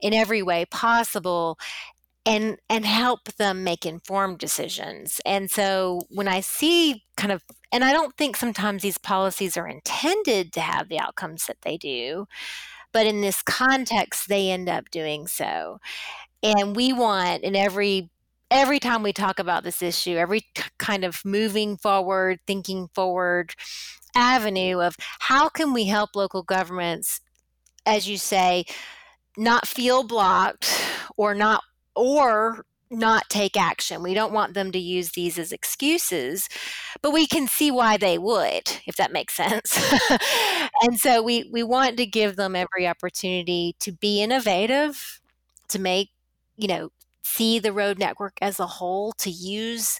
[0.00, 1.58] in every way possible
[2.26, 5.20] and and help them make informed decisions.
[5.24, 9.68] And so when I see kind of and I don't think sometimes these policies are
[9.68, 12.26] intended to have the outcomes that they do,
[12.92, 15.78] but in this context they end up doing so.
[16.42, 18.10] And we want in every
[18.50, 20.42] every time we talk about this issue, every
[20.78, 23.54] kind of moving forward, thinking forward
[24.14, 27.20] avenue of how can we help local governments,
[27.86, 28.64] as you say,
[29.36, 30.80] not feel blocked
[31.16, 31.62] or not
[31.94, 34.02] or not take action.
[34.02, 36.48] We don't want them to use these as excuses,
[37.02, 39.78] but we can see why they would, if that makes sense.
[40.82, 45.20] and so we, we want to give them every opportunity to be innovative,
[45.68, 46.10] to make,
[46.56, 46.90] you know,
[47.22, 49.98] see the road network as a whole, to use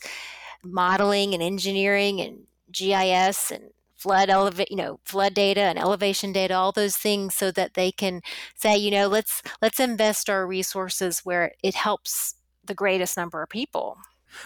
[0.65, 6.55] modeling and engineering and GIS and flood elevate you know flood data and elevation data
[6.55, 8.23] all those things so that they can
[8.55, 13.49] say you know let's let's invest our resources where it helps the greatest number of
[13.49, 13.99] people.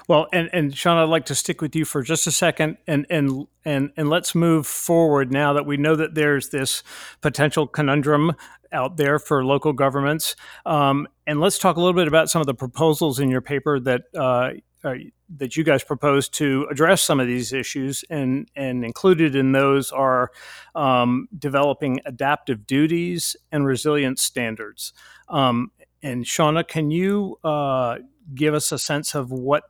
[0.09, 3.07] Well, and and Sean, I'd like to stick with you for just a second, and
[3.11, 6.83] and and and let's move forward now that we know that there's this
[7.21, 8.33] potential conundrum
[8.73, 12.47] out there for local governments, um, and let's talk a little bit about some of
[12.47, 14.03] the proposals in your paper that.
[14.15, 14.51] Uh,
[14.83, 14.97] uh,
[15.37, 19.91] that you guys propose to address some of these issues, and and included in those
[19.91, 20.31] are
[20.75, 24.93] um, developing adaptive duties and resilience standards.
[25.31, 25.71] Um,
[26.03, 27.97] and Shauna, can you uh,
[28.35, 29.65] give us a sense of what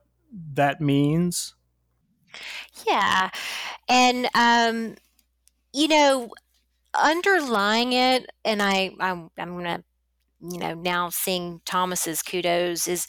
[0.54, 1.54] that means?
[2.86, 3.30] Yeah.
[3.88, 4.96] And, um,
[5.72, 6.30] you know,
[6.94, 9.84] underlying it, and I, I'm, I'm going to
[10.40, 13.06] you know now seeing thomas's kudos is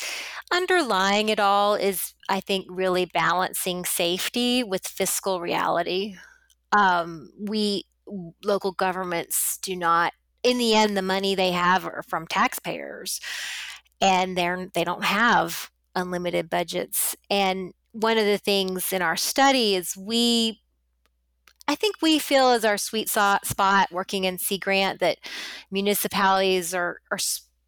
[0.54, 6.16] underlying it all is i think really balancing safety with fiscal reality
[6.72, 7.84] um, we
[8.44, 10.14] local governments do not
[10.44, 13.20] in the end the money they have are from taxpayers
[14.00, 17.16] and they're they don't have unlimited budgets.
[17.30, 20.62] And one of the things in our study is we
[21.68, 25.18] I think we feel as our sweet spot working in Sea Grant that
[25.72, 27.18] municipalities are, are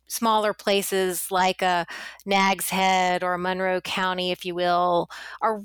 [0.07, 1.85] smaller places like a
[2.25, 5.09] Nags Head or Monroe County, if you will,
[5.41, 5.63] are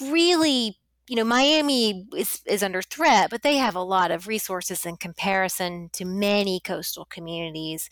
[0.00, 0.78] really,
[1.08, 4.96] you know, Miami is, is under threat, but they have a lot of resources in
[4.96, 7.90] comparison to many coastal communities.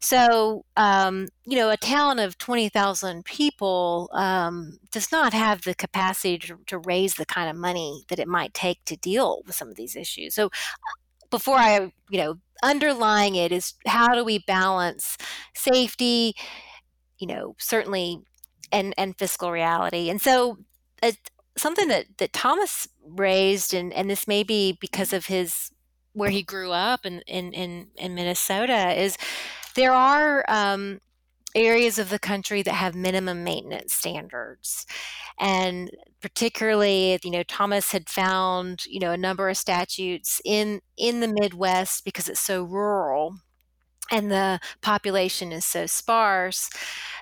[0.00, 6.38] So, um, you know, a town of 20,000 people um, does not have the capacity
[6.38, 9.68] to, to, raise the kind of money that it might take to deal with some
[9.68, 10.34] of these issues.
[10.34, 10.50] So,
[11.30, 15.16] before I, you know, underlying it is how do we balance
[15.54, 16.34] safety,
[17.18, 18.20] you know, certainly,
[18.72, 20.10] and and fiscal reality.
[20.10, 20.58] And so,
[21.56, 25.70] something that that Thomas raised, and and this may be because of his
[26.12, 29.16] where he grew up in in in, in Minnesota, is
[29.80, 31.00] there are um,
[31.54, 34.86] areas of the country that have minimum maintenance standards.
[35.40, 35.90] And
[36.22, 41.28] particularly you know thomas had found you know a number of statutes in in the
[41.28, 43.36] midwest because it's so rural
[44.10, 46.70] and the population is so sparse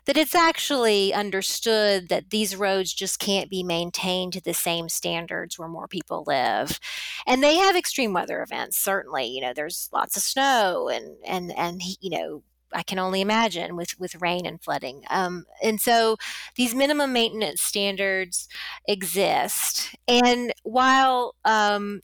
[0.06, 5.58] that it's actually understood that these roads just can't be maintained to the same standards
[5.58, 6.80] where more people live
[7.26, 11.52] and they have extreme weather events certainly you know there's lots of snow and and
[11.56, 15.02] and you know I can only imagine with with rain and flooding.
[15.10, 16.16] Um, and so
[16.56, 18.48] these minimum maintenance standards
[18.86, 19.94] exist.
[20.06, 22.02] And while um,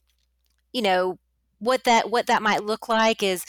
[0.72, 1.18] you know
[1.58, 3.44] what that what that might look like is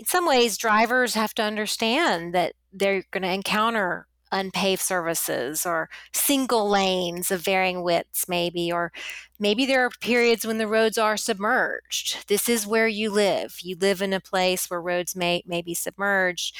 [0.00, 5.90] in some ways drivers have to understand that they're going to encounter unpaved services or
[6.14, 8.92] single lanes of varying widths maybe or
[9.38, 12.28] maybe there are periods when the roads are submerged.
[12.28, 13.56] This is where you live.
[13.60, 16.56] You live in a place where roads may may be submerged.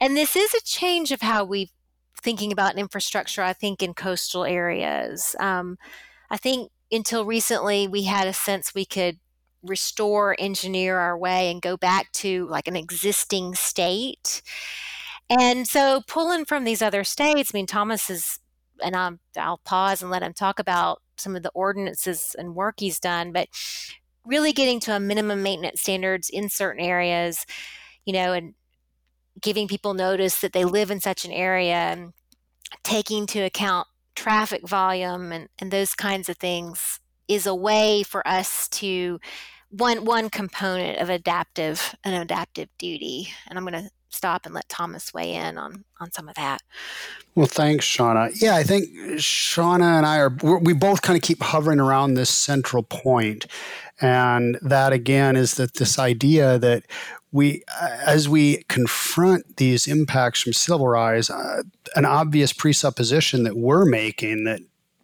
[0.00, 1.70] And this is a change of how we
[2.22, 5.34] thinking about infrastructure i think in coastal areas.
[5.40, 5.78] Um,
[6.30, 9.18] i think until recently we had a sense we could
[9.68, 14.42] restore, engineer our way, and go back to like an existing state.
[15.30, 18.38] And so, pulling from these other states, I mean, Thomas is,
[18.82, 22.76] and I'm, I'll pause and let him talk about some of the ordinances and work
[22.78, 23.48] he's done, but
[24.24, 27.44] really getting to a minimum maintenance standards in certain areas,
[28.04, 28.54] you know, and
[29.40, 32.12] giving people notice that they live in such an area and
[32.82, 38.26] taking into account traffic volume and, and those kinds of things is a way for
[38.26, 39.20] us to
[39.70, 44.68] one one component of adaptive an adaptive duty and i'm going to stop and let
[44.68, 46.62] thomas weigh in on on some of that.
[47.34, 48.30] Well thanks shauna.
[48.40, 48.88] Yeah i think
[49.18, 53.46] shauna and i are we both kind of keep hovering around this central point
[54.00, 56.84] and that again is that this idea that
[57.32, 57.62] we
[58.06, 61.62] as we confront these impacts from sea level rise uh,
[61.94, 64.60] an obvious presupposition that we're making that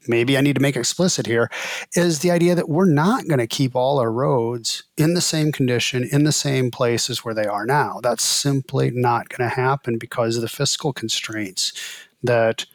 [0.08, 1.50] maybe I need to make explicit here,
[1.94, 5.52] is the idea that we're not going to keep all our roads in the same
[5.52, 8.00] condition, in the same places where they are now.
[8.02, 11.72] That's simply not going to happen because of the fiscal constraints
[12.22, 12.66] that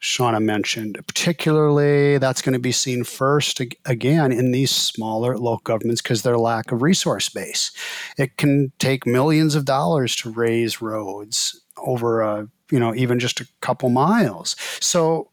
[0.00, 0.98] Shauna mentioned.
[1.06, 6.38] Particularly, that's going to be seen first again in these smaller local governments because their
[6.38, 7.72] lack of resource base.
[8.16, 13.40] It can take millions of dollars to raise roads over a you know even just
[13.40, 14.54] a couple miles.
[14.80, 15.30] So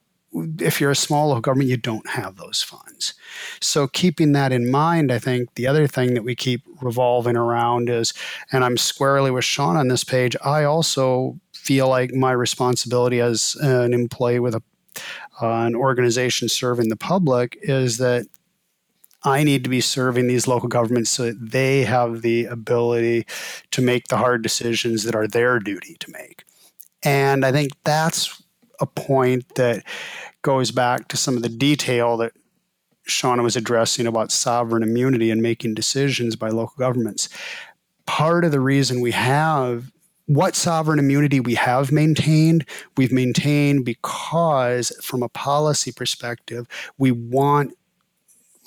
[0.59, 3.13] if you're a small local government, you don't have those funds.
[3.61, 7.89] So, keeping that in mind, I think the other thing that we keep revolving around
[7.89, 8.13] is,
[8.51, 13.55] and I'm squarely with Sean on this page, I also feel like my responsibility as
[13.61, 14.63] an employee with a,
[15.41, 18.27] uh, an organization serving the public is that
[19.23, 23.25] I need to be serving these local governments so that they have the ability
[23.71, 26.43] to make the hard decisions that are their duty to make.
[27.01, 28.41] And I think that's
[28.79, 29.83] a point that
[30.45, 32.31] goes back to some of the detail that
[33.09, 37.29] Shauna was addressing about sovereign immunity and making decisions by local governments.
[38.05, 39.91] Part of the reason we have
[40.27, 46.67] what sovereign immunity we have maintained, we've maintained because, from a policy perspective,
[46.99, 47.73] we want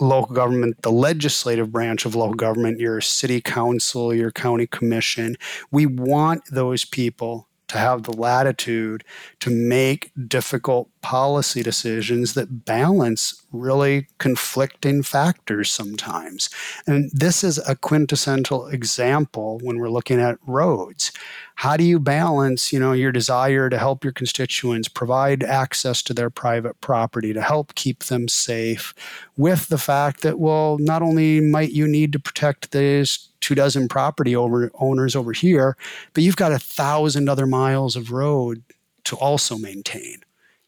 [0.01, 5.37] local government, the legislative branch of local government, your city council, your county commission,
[5.70, 9.05] we want those people to have the latitude
[9.41, 16.51] to make difficult policy decisions that balance really conflicting factors sometimes.
[16.87, 21.12] And this is a quintessential example when we're looking at roads.
[21.57, 26.14] How do you balance, you know, your desire to help your constituents provide access to
[26.14, 28.95] their private property to help keep them safe
[29.37, 33.89] with the fact that well, not only might you need to protect these two dozen
[33.89, 35.75] property over, owners over here,
[36.13, 38.63] but you've got a thousand other miles of road
[39.05, 40.19] to also maintain.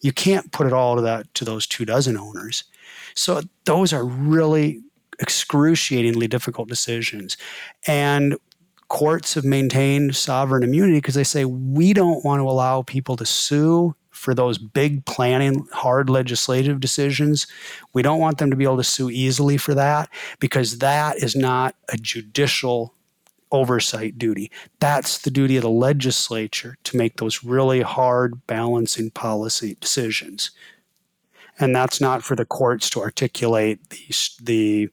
[0.01, 2.65] You can't put it all to that to those two dozen owners.
[3.15, 4.81] So those are really
[5.21, 7.37] excruciatingly difficult decisions.
[7.87, 8.39] And
[8.89, 13.27] courts have maintained sovereign immunity because they say we don't want to allow people to
[13.27, 17.47] sue for those big planning, hard legislative decisions.
[17.95, 20.11] We don't want them to be able to sue easily for that
[20.41, 22.95] because that is not a judicial
[23.51, 24.51] oversight duty.
[24.79, 30.51] That's the duty of the legislature to make those really hard balancing policy decisions.
[31.59, 34.07] And that's not for the courts to articulate the,
[34.43, 34.91] the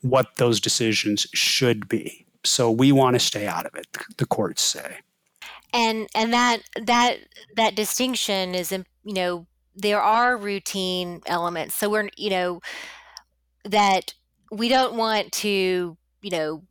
[0.00, 2.26] what those decisions should be.
[2.44, 3.86] So we want to stay out of it,
[4.16, 4.98] the courts say
[5.72, 7.18] and and that that
[7.56, 11.74] that distinction is you know there are routine elements.
[11.74, 12.60] So we're you know
[13.64, 14.14] that
[14.50, 16.62] we don't want to you know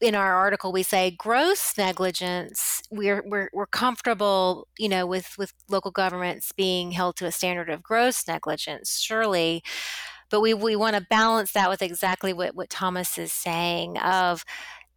[0.00, 2.82] in our article we say gross negligence.
[2.90, 7.70] We're we're, we're comfortable you know with with local governments being held to a standard
[7.70, 9.62] of gross negligence surely.
[10.30, 14.44] But we we want to balance that with exactly what what thomas is saying of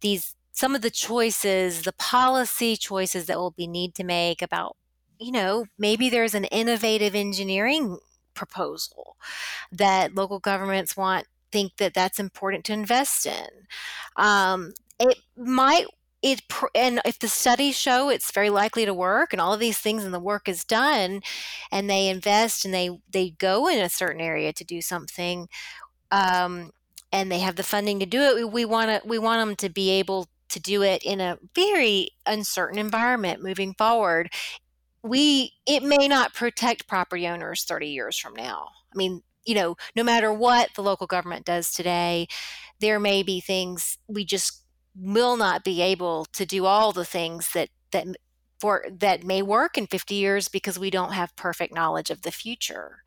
[0.00, 4.76] these some of the choices, the policy choices that we'll be need to make about,
[5.18, 7.98] you know, maybe there's an innovative engineering
[8.34, 9.16] proposal
[9.72, 13.48] that local governments want think that that's important to invest in.
[14.16, 15.86] Um, it might
[16.22, 16.42] it
[16.74, 20.04] and if the studies show it's very likely to work and all of these things
[20.04, 21.22] and the work is done
[21.72, 25.48] and they invest and they they go in a certain area to do something
[26.10, 26.72] um,
[27.10, 29.70] and they have the funding to do it we want to we want them to
[29.70, 34.30] be able to do it in a very uncertain environment moving forward
[35.02, 38.68] we it may not protect property owners 30 years from now.
[38.92, 42.28] I mean you know no matter what the local government does today
[42.80, 44.62] there may be things we just
[44.94, 48.06] will not be able to do all the things that that
[48.60, 52.30] for that may work in 50 years because we don't have perfect knowledge of the
[52.30, 53.02] future.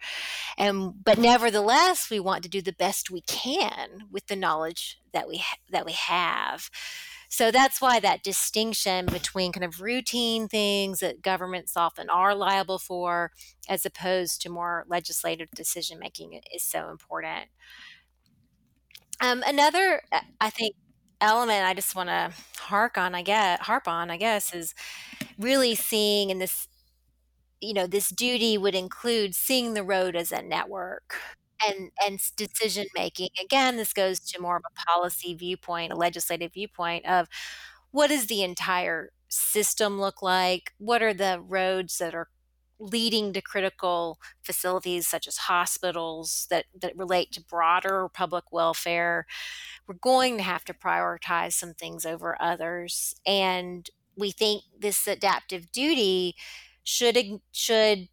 [0.57, 5.27] And but nevertheless we want to do the best we can with the knowledge that
[5.27, 6.71] we ha- that we have
[7.33, 12.77] so that's why that distinction between kind of routine things that governments often are liable
[12.77, 13.31] for,
[13.67, 17.49] as opposed to more legislative decision making, is so important.
[19.19, 20.75] Um, another, uh, I think,
[21.21, 24.75] element I just want to hark on, I guess, harp on, I guess, is
[25.39, 26.67] really seeing in this,
[27.61, 31.15] you know, this duty would include seeing the road as a network
[31.67, 36.53] and and decision making again this goes to more of a policy viewpoint a legislative
[36.53, 37.27] viewpoint of
[37.91, 40.73] what does the entire system look like?
[40.77, 42.29] What are the roads that are
[42.79, 49.25] leading to critical facilities such as hospitals that, that relate to broader public welfare?
[49.87, 55.71] We're going to have to prioritize some things over others and we think this adaptive
[55.71, 56.35] duty
[56.83, 57.17] should
[57.51, 58.09] should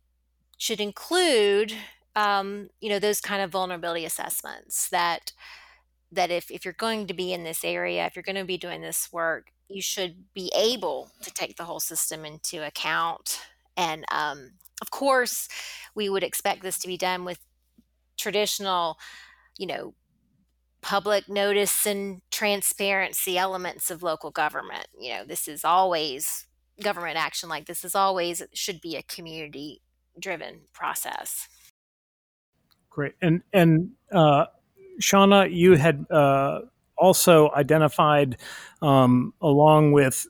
[0.58, 1.74] should include
[2.20, 5.32] um, you know those kind of vulnerability assessments that
[6.12, 8.58] that if, if you're going to be in this area if you're going to be
[8.58, 13.40] doing this work you should be able to take the whole system into account
[13.76, 14.50] and um,
[14.80, 15.48] of course,
[15.94, 17.38] we would expect this to be done with
[18.16, 18.98] traditional,
[19.58, 19.94] you know,
[20.80, 24.86] public notice and transparency elements of local government.
[24.98, 26.46] You know, this is always
[26.82, 29.82] government action like this is always should be a community
[30.18, 31.48] driven process.
[32.90, 33.14] Great.
[33.22, 34.46] And and uh,
[35.00, 36.62] Shauna, you had uh,
[36.98, 38.36] also identified,
[38.82, 40.26] um, along with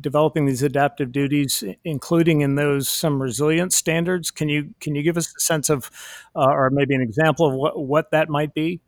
[0.00, 4.30] developing these adaptive duties, including in those some resilience standards.
[4.30, 5.90] Can you can you give us a sense of,
[6.34, 8.80] uh, or maybe an example of what what that might be?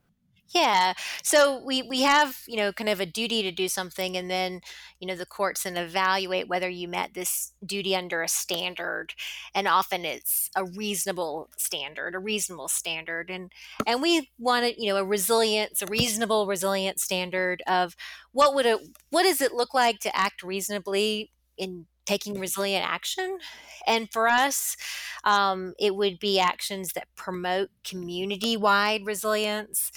[0.53, 0.95] Yeah.
[1.23, 4.61] So we we have, you know, kind of a duty to do something and then,
[4.99, 9.15] you know, the courts then evaluate whether you met this duty under a standard.
[9.55, 13.31] And often it's a reasonable standard, a reasonable standard.
[13.31, 13.53] And
[13.87, 17.95] and we wanted, you know, a resilience, a reasonable resilient standard of
[18.33, 18.81] what would it
[19.11, 23.39] what does it look like to act reasonably in taking resilient action.
[23.87, 24.77] And for us,
[25.25, 29.91] um, it would be actions that promote community wide resilience.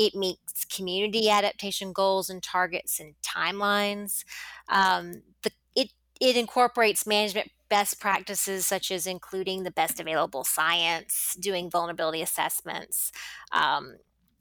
[0.00, 4.24] It meets community adaptation goals and targets and timelines.
[4.66, 11.36] Um, the, it, it incorporates management best practices such as including the best available science,
[11.38, 13.12] doing vulnerability assessments.
[13.52, 13.96] Um,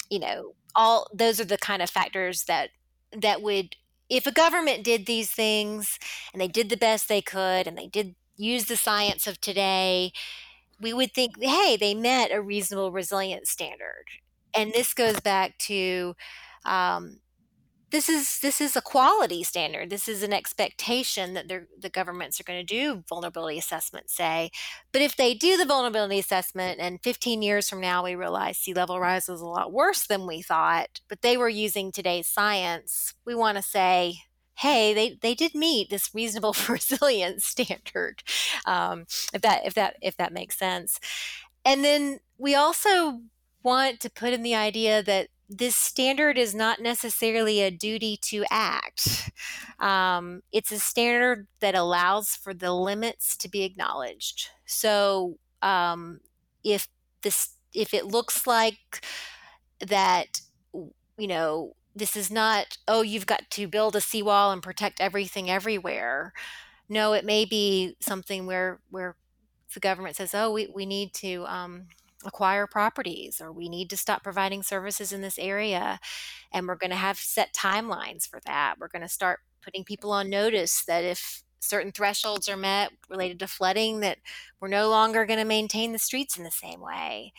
[0.10, 2.70] you know, all those are the kind of factors that
[3.12, 3.76] that would
[4.10, 6.00] if a government did these things
[6.32, 10.14] and they did the best they could and they did use the science of today,
[10.80, 14.06] we would think, hey, they met a reasonable resilience standard
[14.54, 16.16] and this goes back to
[16.66, 17.20] um,
[17.92, 19.90] this is this is a quality standard.
[19.90, 24.10] This is an expectation that the governments are going to do vulnerability assessment.
[24.10, 24.52] Say,
[24.92, 28.74] but if they do the vulnerability assessment, and 15 years from now we realize sea
[28.74, 33.16] level rise is a lot worse than we thought, but they were using today's science,
[33.26, 34.20] we want to say,
[34.56, 38.22] hey, they, they did meet this reasonable resilience standard.
[38.66, 41.00] Um, if that if that if that makes sense,
[41.66, 43.22] and then we also
[43.64, 48.46] want to put in the idea that this standard is not necessarily a duty to
[48.52, 49.32] act.
[49.80, 54.50] Um, it's a standard that allows for the limits to be acknowledged.
[54.66, 56.20] So um,
[56.64, 56.88] if
[57.22, 59.04] this if it looks like
[59.80, 60.42] that
[60.74, 65.50] you know this is not oh you've got to build a seawall and protect everything
[65.50, 66.34] everywhere
[66.88, 69.16] no it may be something where where
[69.74, 71.88] the government says oh we, we need to um,
[72.26, 76.00] acquire properties or we need to stop providing services in this area
[76.52, 78.76] and we're going to have set timelines for that.
[78.80, 83.40] We're going to start putting people on notice that if certain thresholds are met related
[83.40, 84.18] to flooding that
[84.60, 87.34] we're no longer going to maintain the streets in the same way.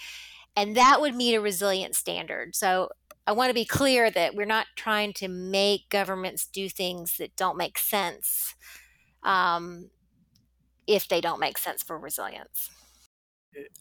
[0.57, 2.55] And that would meet a resilient standard.
[2.55, 2.91] So
[3.27, 7.37] i want to be clear that we're not trying to make governments do things that
[7.37, 8.55] don't make sense
[9.23, 9.91] um,
[10.87, 12.71] if they don't make sense for resilience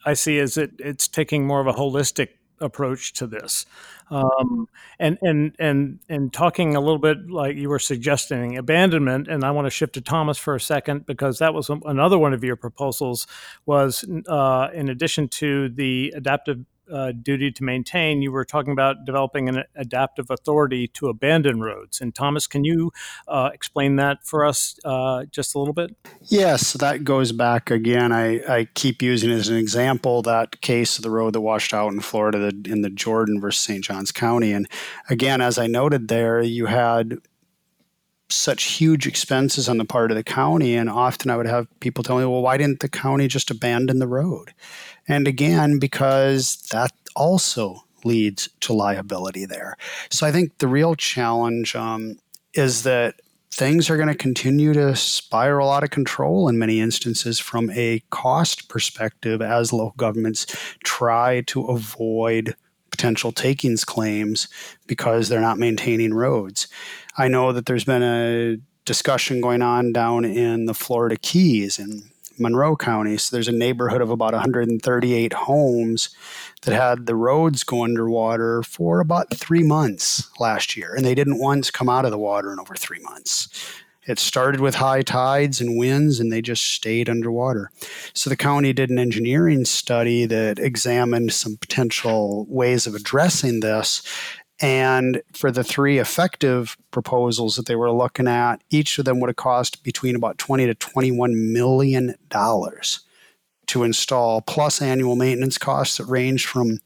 [0.06, 2.30] I see is it it's taking more of a holistic
[2.62, 3.66] approach to this,
[4.10, 4.68] um,
[5.00, 9.28] and and and and talking a little bit like you were suggesting abandonment.
[9.28, 12.34] And I want to shift to Thomas for a second because that was another one
[12.34, 13.28] of your proposals.
[13.66, 19.06] Was uh, in addition to the adaptive uh, duty to maintain, you were talking about
[19.06, 22.02] developing an adaptive authority to abandon roads.
[22.02, 22.92] And Thomas, can you
[23.28, 25.96] uh, explain that for us uh, just a little bit?
[26.24, 28.12] Yes, that goes back again.
[28.12, 31.92] I, I keep using as an example that case of the road that washed out
[31.94, 33.84] in Florida in the Jordan versus St.
[33.84, 34.52] Johns County.
[34.52, 34.68] And
[35.10, 37.20] again, as I noted there, you had
[38.30, 40.76] such huge expenses on the part of the county.
[40.76, 44.00] And often I would have people tell me, well, why didn't the county just abandon
[44.00, 44.54] the road?
[45.08, 49.76] And again, because that also leads to liability there.
[50.10, 52.18] So I think the real challenge um,
[52.54, 53.20] is that
[53.52, 58.02] things are going to continue to spiral out of control in many instances from a
[58.10, 60.46] cost perspective as local governments
[60.84, 62.56] try to avoid
[63.00, 64.50] potential takings claims
[64.86, 66.68] because they're not maintaining roads.
[67.18, 72.04] I know that there's been a discussion going on down in the Florida Keys and
[72.38, 73.18] Monroe County.
[73.18, 76.10] So there's a neighborhood of about 138 homes
[76.64, 80.93] that had the roads go underwater for about three months last year.
[80.93, 83.47] And they didn't once come out of the water in over three months.
[84.10, 87.70] It started with high tides and winds, and they just stayed underwater.
[88.16, 94.01] So the county did an engineering study that examined some potential ways of addressing this.
[94.60, 99.30] And for the three effective proposals that they were looking at, each of them would
[99.30, 103.01] have cost between about 20 to 21 million dollars
[103.68, 106.80] to install, plus annual maintenance costs that range from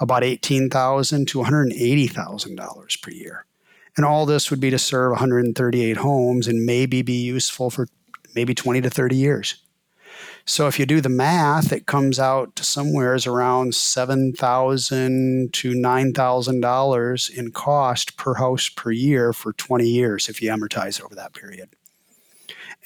[0.00, 3.44] about 18,000 to $180,000 per year.
[3.96, 7.88] And all this would be to serve 138 homes and maybe be useful for
[8.34, 9.62] maybe 20 to 30 years.
[10.44, 15.74] So if you do the math, it comes out to somewhere around seven thousand to
[15.74, 21.00] nine thousand dollars in cost per house per year for 20 years if you amortize
[21.02, 21.68] over that period.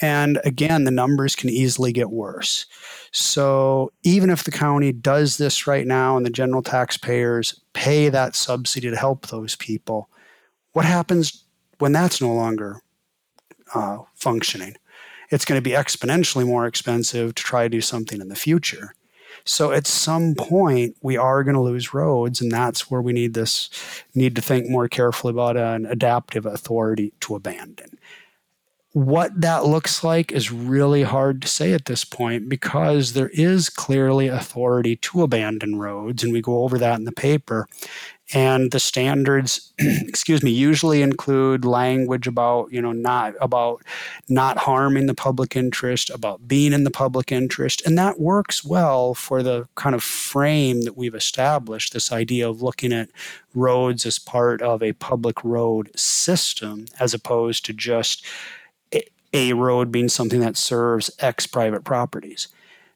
[0.02, 2.66] And again, the numbers can easily get worse.
[3.12, 8.34] So even if the county does this right now and the general taxpayers pay that
[8.34, 10.10] subsidy to help those people,
[10.76, 11.42] what happens
[11.78, 12.82] when that's no longer
[13.74, 14.76] uh, functioning?
[15.30, 18.94] It's going to be exponentially more expensive to try to do something in the future.
[19.46, 23.32] So at some point, we are going to lose roads, and that's where we need
[23.32, 23.70] this
[24.14, 27.98] need to think more carefully about an adaptive authority to abandon.
[28.92, 33.70] What that looks like is really hard to say at this point because there is
[33.70, 37.66] clearly authority to abandon roads, and we go over that in the paper.
[38.34, 43.82] And the standards, excuse me, usually include language about you know not about
[44.28, 49.14] not harming the public interest, about being in the public interest, and that works well
[49.14, 51.92] for the kind of frame that we've established.
[51.92, 53.10] This idea of looking at
[53.54, 58.24] roads as part of a public road system, as opposed to just
[59.32, 62.48] a road being something that serves X private properties.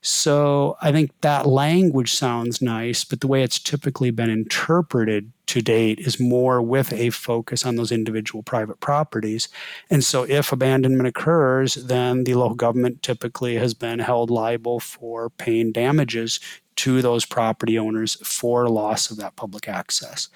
[0.03, 5.61] So I think that language sounds nice, but the way it's typically been interpreted to
[5.61, 9.49] date is more with a focus on those individual private properties.
[9.91, 15.29] And so if abandonment occurs, then the local government typically has been held liable for
[15.29, 16.41] paying damages
[16.77, 20.29] to those property owners for loss of that public access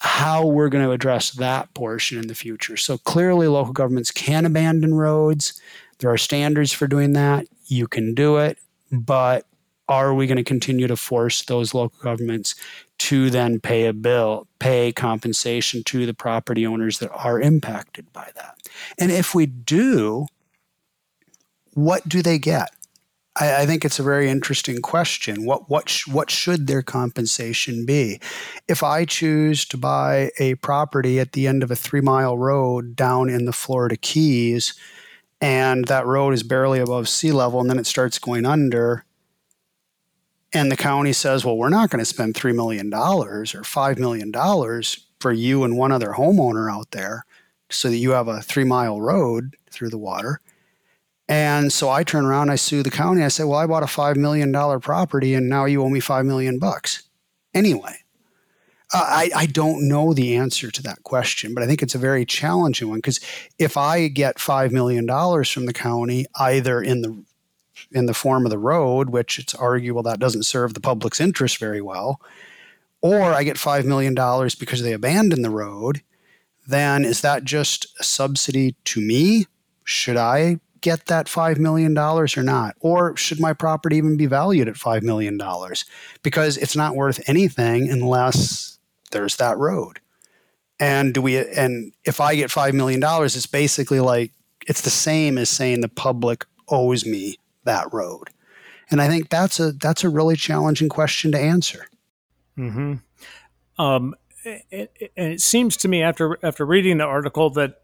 [0.00, 2.76] how we're going to address that portion in the future.
[2.76, 5.60] So clearly, local governments can abandon roads.
[5.98, 7.46] There are standards for doing that.
[7.66, 8.58] You can do it,
[8.90, 9.46] but
[9.88, 12.54] are we going to continue to force those local governments
[12.98, 18.30] to then pay a bill, pay compensation to the property owners that are impacted by
[18.34, 18.56] that?
[18.98, 20.26] And if we do,
[21.74, 22.70] what do they get?
[23.36, 25.44] I, I think it's a very interesting question.
[25.44, 28.20] What what sh- what should their compensation be?
[28.66, 32.96] If I choose to buy a property at the end of a three mile road
[32.96, 34.74] down in the Florida Keys,
[35.40, 39.04] and that road is barely above sea level, and then it starts going under,
[40.52, 43.98] and the county says, "Well, we're not going to spend three million dollars or five
[43.98, 47.24] million dollars for you and one other homeowner out there,
[47.70, 50.40] so that you have a three mile road through the water."
[51.28, 53.22] And so I turn around, I sue the county.
[53.22, 56.00] I say, "Well, I bought a five million dollar property, and now you owe me
[56.00, 57.02] five million bucks."
[57.52, 57.96] Anyway,
[58.94, 61.98] uh, I, I don't know the answer to that question, but I think it's a
[61.98, 63.20] very challenging one because
[63.58, 67.24] if I get five million dollars from the county, either in the
[67.92, 71.58] in the form of the road, which it's arguable that doesn't serve the public's interest
[71.58, 72.20] very well,
[73.00, 76.02] or I get five million dollars because they abandon the road,
[76.66, 79.46] then is that just a subsidy to me?
[79.84, 82.76] Should I get that $5 million or not?
[82.80, 85.40] Or should my property even be valued at $5 million?
[86.22, 88.75] Because it's not worth anything unless
[89.10, 90.00] there's that road.
[90.78, 94.32] And do we and if I get $5 million, it's basically like
[94.66, 98.30] it's the same as saying the public owes me that road.
[98.90, 101.86] And I think that's a that's a really challenging question to answer.
[102.58, 102.94] Mm-hmm.
[103.82, 107.82] Um, and it seems to me after after reading the article that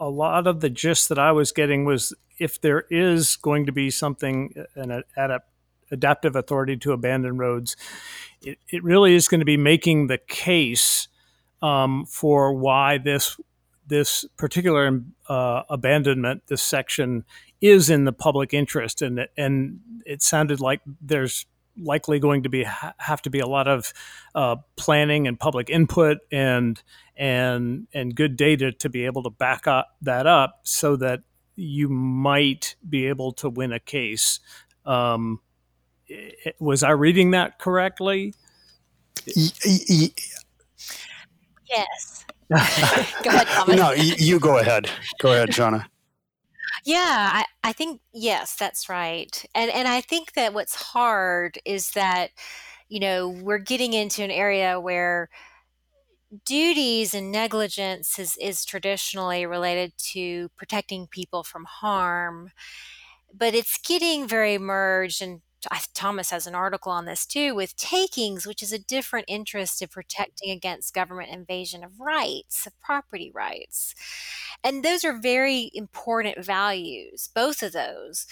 [0.00, 3.72] a lot of the gist that I was getting was if there is going to
[3.72, 5.48] be something, an adapt,
[5.92, 7.76] adaptive authority to abandon roads,
[8.42, 11.08] it, it really is going to be making the case
[11.62, 13.38] um, for why this
[13.86, 17.24] this particular uh, abandonment, this section,
[17.60, 21.46] is in the public interest, and and it sounded like there's
[21.78, 22.64] likely going to be
[22.98, 23.92] have to be a lot of
[24.34, 26.82] uh, planning and public input and
[27.16, 31.20] and and good data to be able to back up that up so that
[31.54, 34.40] you might be able to win a case.
[34.84, 35.40] Um,
[36.58, 38.34] was I reading that correctly?
[41.68, 42.24] Yes.
[42.50, 43.76] go ahead, Thomas.
[43.76, 44.90] No, you, you, go ahead.
[45.20, 45.86] Go ahead, Shauna.
[46.84, 49.44] Yeah, I, I think yes, that's right.
[49.54, 52.30] And and I think that what's hard is that,
[52.88, 55.30] you know, we're getting into an area where
[56.44, 62.50] duties and negligence is, is traditionally related to protecting people from harm,
[63.34, 65.40] but it's getting very merged and
[65.94, 69.88] Thomas has an article on this too with takings, which is a different interest in
[69.88, 69.92] mm.
[69.92, 73.94] protecting against government invasion of rights, of property rights.
[74.64, 78.26] And those are very important values, both of those.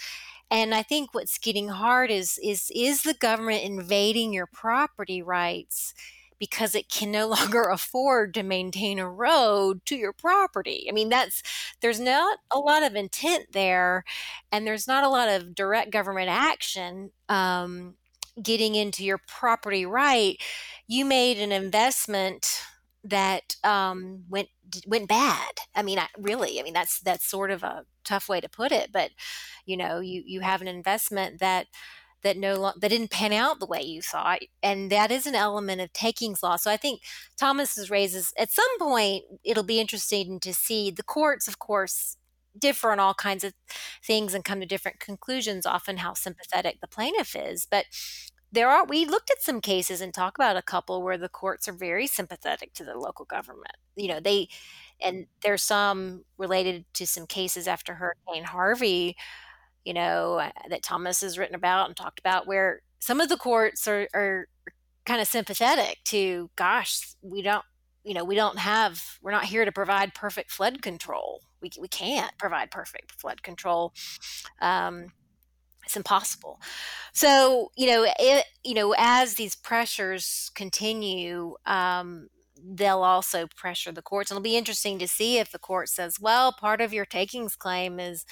[0.49, 5.93] And I think what's getting hard is is is the government invading your property rights
[6.41, 10.87] because it can no longer afford to maintain a road to your property.
[10.89, 11.43] I mean, that's
[11.81, 14.03] there's not a lot of intent there,
[14.51, 17.93] and there's not a lot of direct government action um,
[18.41, 20.35] getting into your property right.
[20.87, 22.63] You made an investment
[23.03, 24.49] that um, went
[24.87, 25.51] went bad.
[25.75, 28.71] I mean, I, really, I mean that's that's sort of a tough way to put
[28.71, 29.11] it, but
[29.67, 31.67] you know, you you have an investment that
[32.23, 35.81] that no that didn't pan out the way you thought, and that is an element
[35.81, 36.55] of takings law.
[36.57, 37.01] So I think
[37.37, 42.17] Thomas's raises at some point it'll be interesting to see the courts, of course,
[42.57, 43.53] differ on all kinds of
[44.03, 45.65] things and come to different conclusions.
[45.65, 47.85] Often, how sympathetic the plaintiff is, but
[48.51, 51.67] there are we looked at some cases and talk about a couple where the courts
[51.67, 54.47] are very sympathetic to the local government you know they
[55.01, 59.15] and there's some related to some cases after hurricane harvey
[59.85, 63.37] you know uh, that thomas has written about and talked about where some of the
[63.37, 64.47] courts are, are
[65.05, 67.65] kind of sympathetic to gosh we don't
[68.03, 71.87] you know we don't have we're not here to provide perfect flood control we, we
[71.87, 73.93] can't provide perfect flood control
[74.61, 75.07] um,
[75.85, 76.59] it's impossible.
[77.13, 82.27] So you know, it you know, as these pressures continue, um,
[82.63, 86.19] they'll also pressure the courts, and it'll be interesting to see if the court says,
[86.19, 88.25] "Well, part of your takings claim is."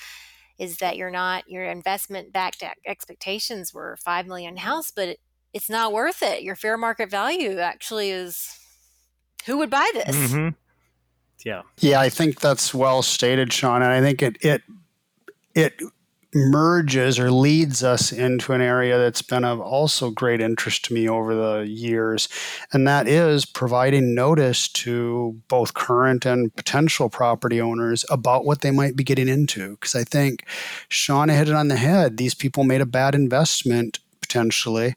[0.60, 5.20] Is that you're not your investment backed expectations were five million house, but it,
[5.54, 6.44] it's not worth it.
[6.44, 8.60] Your fair market value actually is
[9.46, 10.16] who would buy this?
[10.16, 10.50] Mm-hmm.
[11.46, 14.62] Yeah, yeah, I think that's well stated, Shauna, and I think it it
[15.56, 15.82] it
[16.34, 21.10] merges or leads us into an area that's been of also great interest to me
[21.10, 22.30] over the years,
[22.72, 28.72] and that is providing notice to both current and potential property owners about what they
[28.72, 29.72] might be getting into.
[29.72, 30.46] Because I think
[30.90, 32.18] Shauna hit it on the head.
[32.18, 34.96] These people made a bad investment potentially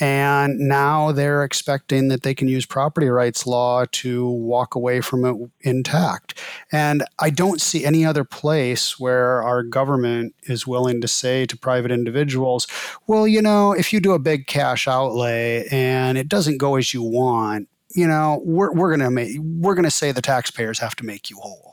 [0.00, 5.24] and now they're expecting that they can use property rights law to walk away from
[5.24, 6.38] it intact.
[6.70, 11.56] And I don't see any other place where our government is willing to say to
[11.56, 12.66] private individuals,
[13.06, 16.94] well, you know, if you do a big cash outlay and it doesn't go as
[16.94, 20.78] you want, you know, we're, we're going to make, we're going to say the taxpayers
[20.78, 21.72] have to make you whole.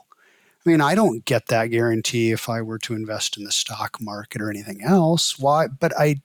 [0.64, 3.96] I mean, I don't get that guarantee if I were to invest in the stock
[3.98, 5.38] market or anything else.
[5.38, 5.68] Why?
[5.68, 6.16] But I,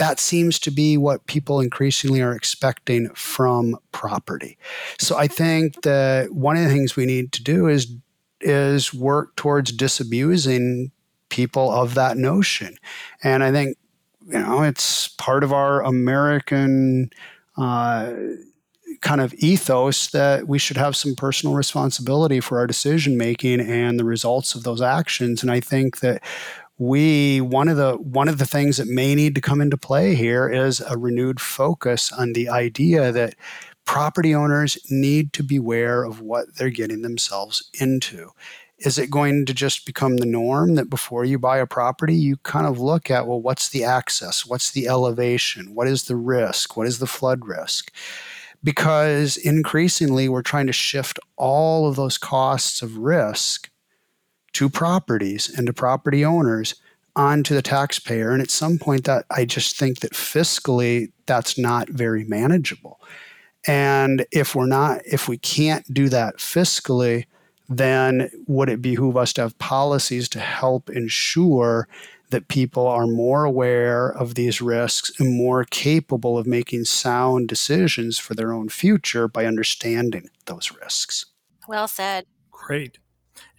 [0.00, 4.56] that seems to be what people increasingly are expecting from property.
[4.98, 7.92] So I think that one of the things we need to do is
[8.40, 10.90] is work towards disabusing
[11.28, 12.78] people of that notion.
[13.22, 13.76] And I think
[14.26, 17.10] you know it's part of our American
[17.58, 18.14] uh,
[19.02, 23.98] kind of ethos that we should have some personal responsibility for our decision making and
[23.98, 25.42] the results of those actions.
[25.42, 26.22] And I think that
[26.80, 30.14] we one of the one of the things that may need to come into play
[30.14, 33.34] here is a renewed focus on the idea that
[33.84, 38.30] property owners need to beware of what they're getting themselves into.
[38.78, 42.38] Is it going to just become the norm that before you buy a property, you
[42.38, 44.46] kind of look at, well, what's the access?
[44.46, 45.74] What's the elevation?
[45.74, 46.78] What is the risk?
[46.78, 47.92] What is the flood risk?
[48.64, 53.69] Because increasingly, we're trying to shift all of those costs of risk
[54.54, 56.74] to properties and to property owners
[57.16, 58.30] onto the taxpayer.
[58.30, 63.00] And at some point, that I just think that fiscally, that's not very manageable.
[63.66, 67.26] And if we're not, if we can't do that fiscally,
[67.68, 71.88] then would it behoove us to have policies to help ensure
[72.30, 78.18] that people are more aware of these risks and more capable of making sound decisions
[78.18, 81.26] for their own future by understanding those risks?
[81.68, 82.26] Well said.
[82.50, 82.98] Great.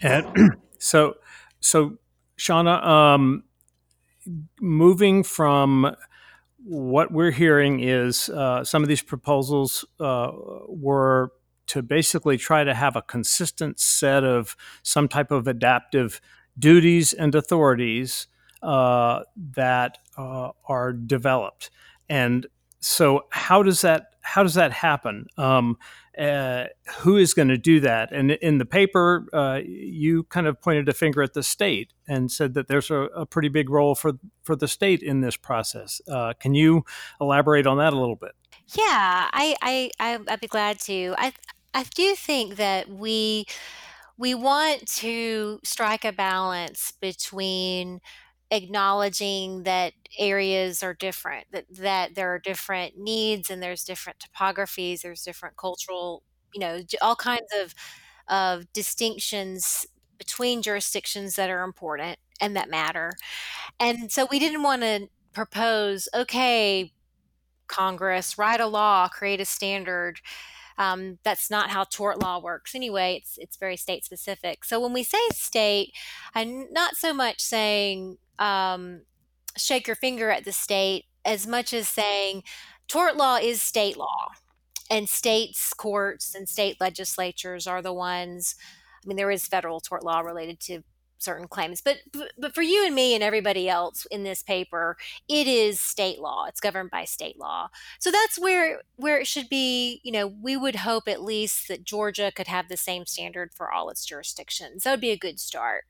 [0.02, 0.26] And
[0.82, 1.18] So,
[1.60, 1.98] so
[2.38, 3.44] Shauna, um,
[4.60, 5.96] moving from
[6.64, 10.32] what we're hearing is uh, some of these proposals uh,
[10.68, 11.32] were
[11.68, 16.20] to basically try to have a consistent set of some type of adaptive
[16.58, 18.28] duties and authorities
[18.64, 19.22] uh,
[19.56, 21.70] that uh, are developed.
[22.10, 22.48] And
[22.80, 25.28] so, how does that how does that happen?
[25.38, 25.78] Um,
[26.18, 26.66] uh,
[27.00, 28.12] who is going to do that?
[28.12, 32.32] And in the paper, uh, you kind of pointed a finger at the state and
[32.32, 34.14] said that there's a, a pretty big role for
[34.44, 36.02] for the state in this process.
[36.08, 36.84] Uh, can you
[37.20, 38.32] elaborate on that a little bit?
[38.76, 41.16] Yeah, I, I, I I'd be glad to.
[41.18, 41.34] I
[41.74, 43.46] I do think that we
[44.18, 48.02] we want to strike a balance between
[48.52, 55.02] acknowledging that areas are different that that there are different needs and there's different topographies
[55.02, 56.24] there's different cultural
[56.54, 57.74] you know all kinds of
[58.30, 59.86] of distinctions
[60.18, 63.12] between jurisdictions that are important and that matter
[63.80, 66.92] and so we didn't want to propose okay
[67.68, 70.20] Congress, write a law, create a standard.
[70.82, 73.20] Um, that's not how tort law works anyway.
[73.22, 74.66] It's it's very state specific.
[74.66, 75.94] So when we say state,
[76.34, 79.04] I'm not so much saying um,
[79.56, 82.42] shake your finger at the state as much as saying
[82.88, 84.32] tort law is state law,
[84.90, 88.56] and states courts and state legislatures are the ones.
[89.04, 90.82] I mean, there is federal tort law related to
[91.22, 91.82] certain claims.
[91.82, 91.98] But
[92.38, 96.46] but for you and me and everybody else in this paper, it is state law.
[96.48, 97.70] It's governed by state law.
[98.00, 101.84] So that's where where it should be, you know, we would hope at least that
[101.84, 104.84] Georgia could have the same standard for all its jurisdictions.
[104.84, 105.86] That would be a good start.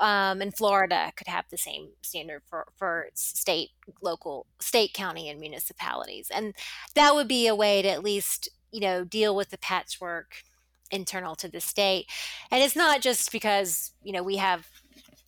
[0.00, 3.70] Um, and Florida could have the same standard for, for state,
[4.02, 6.30] local, state, county, and municipalities.
[6.34, 6.54] And
[6.94, 10.42] that would be a way to at least, you know, deal with the patchwork
[10.90, 12.06] internal to the state.
[12.50, 14.68] And it's not just because, you know, we have,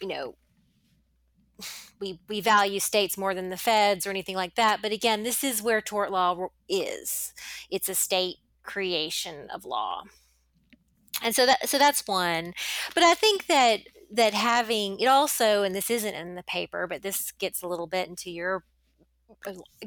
[0.00, 0.34] you know,
[2.00, 5.42] we we value states more than the feds or anything like that, but again, this
[5.42, 7.32] is where tort law is.
[7.70, 10.02] It's a state creation of law.
[11.22, 12.54] And so that so that's one.
[12.94, 13.80] But I think that
[14.10, 17.86] that having it also and this isn't in the paper, but this gets a little
[17.86, 18.64] bit into your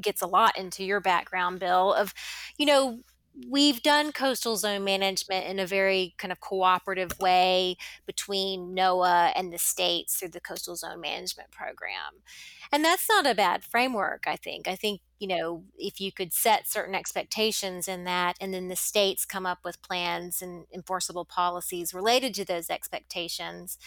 [0.00, 2.14] gets a lot into your background bill of
[2.58, 3.00] you know
[3.48, 7.76] we've done coastal zone management in a very kind of cooperative way
[8.06, 12.22] between NOAA and the states through the coastal zone management program.
[12.70, 14.68] And that's not a bad framework, I think.
[14.68, 18.76] I think, you know, if you could set certain expectations in that and then the
[18.76, 23.78] states come up with plans and enforceable policies related to those expectations,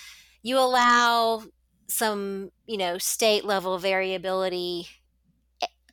[0.42, 1.44] you allow
[1.88, 4.88] some, you know, state level variability,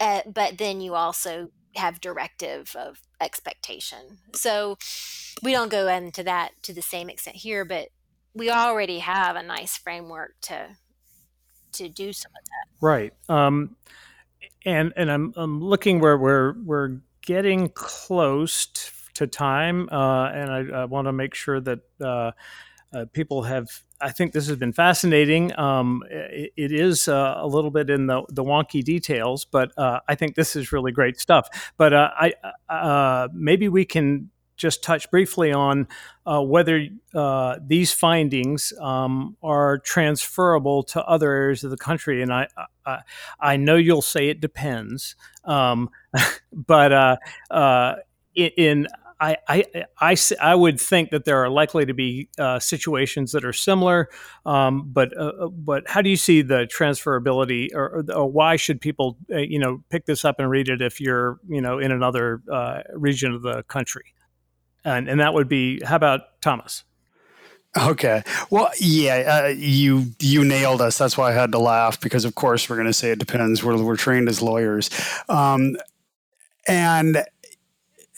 [0.00, 4.18] uh, but then you also have directive of expectation.
[4.34, 4.78] So
[5.42, 7.88] we don't go into that to the same extent here, but
[8.34, 10.76] we already have a nice framework to
[11.72, 12.86] to do some of that.
[12.86, 13.12] Right.
[13.28, 13.76] Um,
[14.64, 18.66] and and I'm I'm looking where we're we're getting close
[19.14, 22.32] to time, uh, and I, I want to make sure that uh,
[22.92, 23.68] uh, people have
[24.02, 25.56] I think this has been fascinating.
[25.58, 30.00] Um, it, it is uh, a little bit in the, the wonky details, but uh,
[30.08, 31.48] I think this is really great stuff.
[31.76, 32.32] But uh, I
[32.68, 35.88] uh, maybe we can just touch briefly on
[36.26, 42.22] uh, whether uh, these findings um, are transferable to other areas of the country.
[42.22, 42.48] And I,
[42.84, 42.98] I,
[43.40, 45.90] I know you'll say it depends, um,
[46.52, 47.18] but
[48.34, 48.86] in, in
[49.22, 49.64] I, I,
[50.00, 54.08] I, I, would think that there are likely to be uh, situations that are similar,
[54.44, 58.80] um, but uh, uh but how do you see the transferability, or, or why should
[58.80, 61.92] people uh, you know pick this up and read it if you're you know in
[61.92, 64.12] another uh, region of the country,
[64.84, 66.82] and and that would be how about Thomas?
[67.80, 68.22] Okay.
[68.50, 70.98] Well, yeah, uh, you you nailed us.
[70.98, 73.62] That's why I had to laugh because, of course, we're going to say it depends.
[73.62, 74.90] We're we're trained as lawyers,
[75.28, 75.76] um,
[76.66, 77.24] and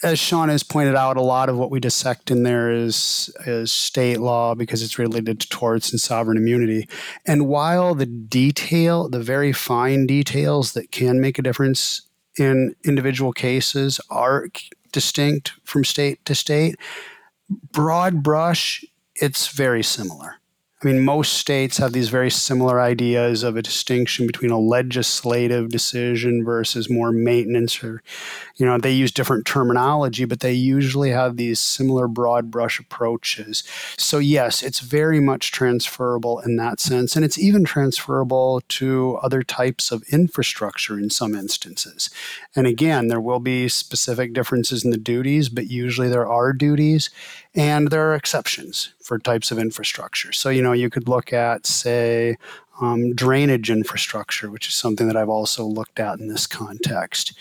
[0.03, 3.71] as Shauna has pointed out, a lot of what we dissect in there is is
[3.71, 6.87] state law because it's related to torts and sovereign immunity.
[7.25, 12.01] And while the detail, the very fine details that can make a difference
[12.37, 14.49] in individual cases are
[14.91, 16.75] distinct from state to state,
[17.71, 18.83] broad brush,
[19.15, 20.35] it's very similar.
[20.85, 25.69] I mean, most states have these very similar ideas of a distinction between a legislative
[25.69, 28.03] decision versus more maintenance, or,
[28.57, 33.63] you know, they use different terminology, but they usually have these similar broad brush approaches.
[33.97, 37.15] So, yes, it's very much transferable in that sense.
[37.15, 42.11] And it's even transferable to other types of infrastructure in some instances.
[42.55, 47.09] And again, there will be specific differences in the duties, but usually there are duties
[47.55, 50.31] and there are exceptions for types of infrastructure.
[50.31, 52.37] So, you know, you could look at, say,
[52.81, 57.37] um, drainage infrastructure, which is something that I've also looked at in this context.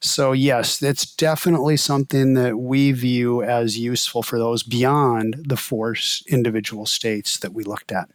[0.00, 5.94] So, yes, it's definitely something that we view as useful for those beyond the four
[6.28, 8.08] individual states that we looked at.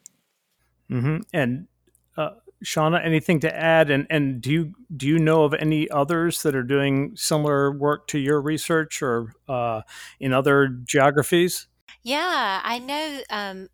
[0.89, 1.17] Mm-hmm.
[1.33, 1.67] And
[2.63, 3.89] Shauna, anything to add?
[3.89, 8.07] And and do you do you know of any others that are doing similar work
[8.07, 9.81] to your research or uh,
[10.19, 11.67] in other geographies?
[12.03, 13.19] Yeah, I know.
[13.29, 13.69] Um,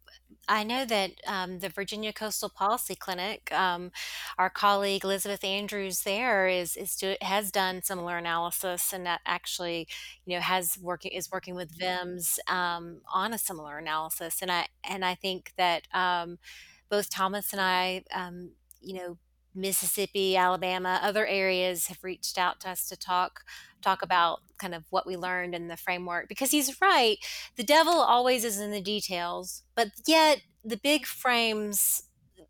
[0.49, 3.91] I know that um, the Virginia Coastal Policy Clinic, um,
[4.39, 9.87] our colleague Elizabeth Andrews there is is do, has done similar analysis, and that actually,
[10.25, 14.67] you know, has working is working with VIMS um, on a similar analysis, and I
[14.83, 16.39] and I think that um,
[16.89, 19.17] both Thomas and I um, you know,
[19.55, 23.41] Mississippi, Alabama, other areas have reached out to us to talk
[23.81, 27.17] talk about kind of what we learned in the framework because he's right.
[27.55, 32.03] The devil always is in the details, but yet the big frames,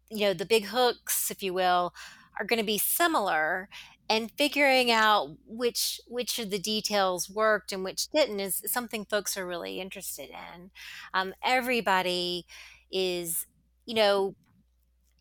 [0.09, 1.93] you know, the big hooks, if you will,
[2.39, 3.69] are going to be similar
[4.09, 9.37] and figuring out which which of the details worked and which didn't is something folks
[9.37, 10.71] are really interested in.
[11.13, 12.45] Um, everybody
[12.91, 13.45] is,
[13.85, 14.35] you know,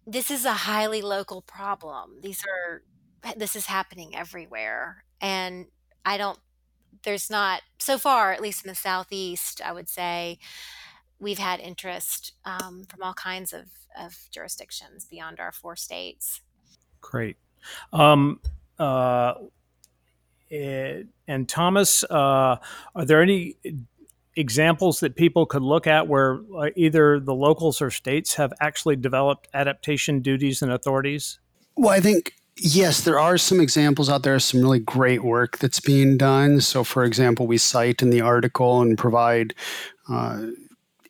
[0.09, 2.20] this is a highly local problem.
[2.22, 2.82] These are
[3.36, 5.66] this is happening everywhere, and
[6.05, 6.39] I don't.
[7.05, 9.60] There's not so far, at least in the southeast.
[9.64, 10.39] I would say
[11.20, 13.66] we've had interest um, from all kinds of,
[14.01, 16.40] of jurisdictions beyond our four states.
[17.01, 17.36] Great.
[17.93, 18.40] Um,
[18.78, 19.35] uh,
[20.51, 22.56] eh, and Thomas, uh,
[22.94, 23.56] are there any
[24.39, 26.40] examples that people could look at where
[26.77, 31.40] either the locals or states have actually developed adaptation duties and authorities?
[31.77, 35.78] Well, I think Yes, there are some examples out there, some really great work that's
[35.78, 36.60] being done.
[36.60, 39.55] So, for example, we cite in the article and provide
[40.09, 40.47] uh,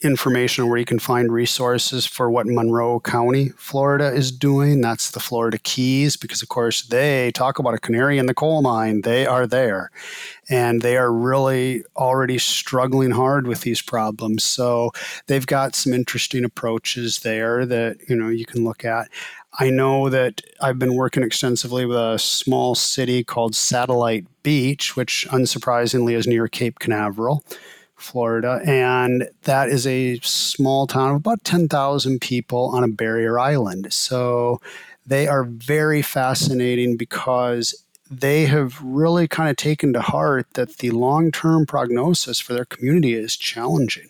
[0.03, 4.81] information where you can find resources for what Monroe County, Florida is doing.
[4.81, 8.63] That's the Florida Keys, because of course they talk about a canary in the coal
[8.63, 9.03] mine.
[9.03, 9.91] They are there
[10.49, 14.45] and they are really already struggling hard with these problems.
[14.45, 14.93] So
[15.27, 19.09] they've got some interesting approaches there that, you know, you can look at.
[19.59, 25.27] I know that I've been working extensively with a small city called Satellite Beach, which
[25.31, 27.43] unsurprisingly is near Cape Canaveral.
[27.99, 33.93] Florida, and that is a small town of about 10,000 people on a barrier island.
[33.93, 34.61] So
[35.07, 40.91] they are very fascinating because they have really kind of taken to heart that the
[40.91, 44.09] long term prognosis for their community is challenging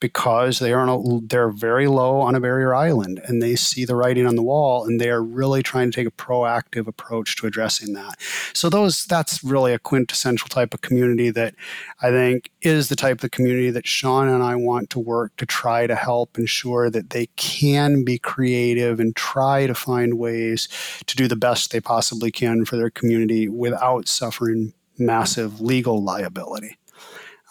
[0.00, 4.26] because they are they're very low on a barrier island and they see the writing
[4.26, 7.94] on the wall and they are really trying to take a proactive approach to addressing
[7.94, 8.14] that.
[8.52, 11.54] So those that's really a quintessential type of community that
[12.00, 15.46] I think is the type of community that Shauna and I want to work to
[15.46, 20.68] try to help ensure that they can be creative and try to find ways
[21.06, 26.76] to do the best they possibly can for their community without suffering massive legal liability.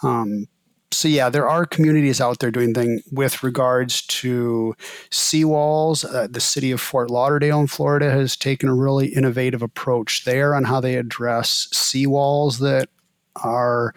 [0.02, 0.46] Um,
[0.90, 4.74] so yeah, there are communities out there doing things with regards to
[5.10, 6.04] seawalls.
[6.04, 10.54] Uh, the city of Fort Lauderdale in Florida has taken a really innovative approach there
[10.54, 12.88] on how they address seawalls that
[13.36, 13.94] are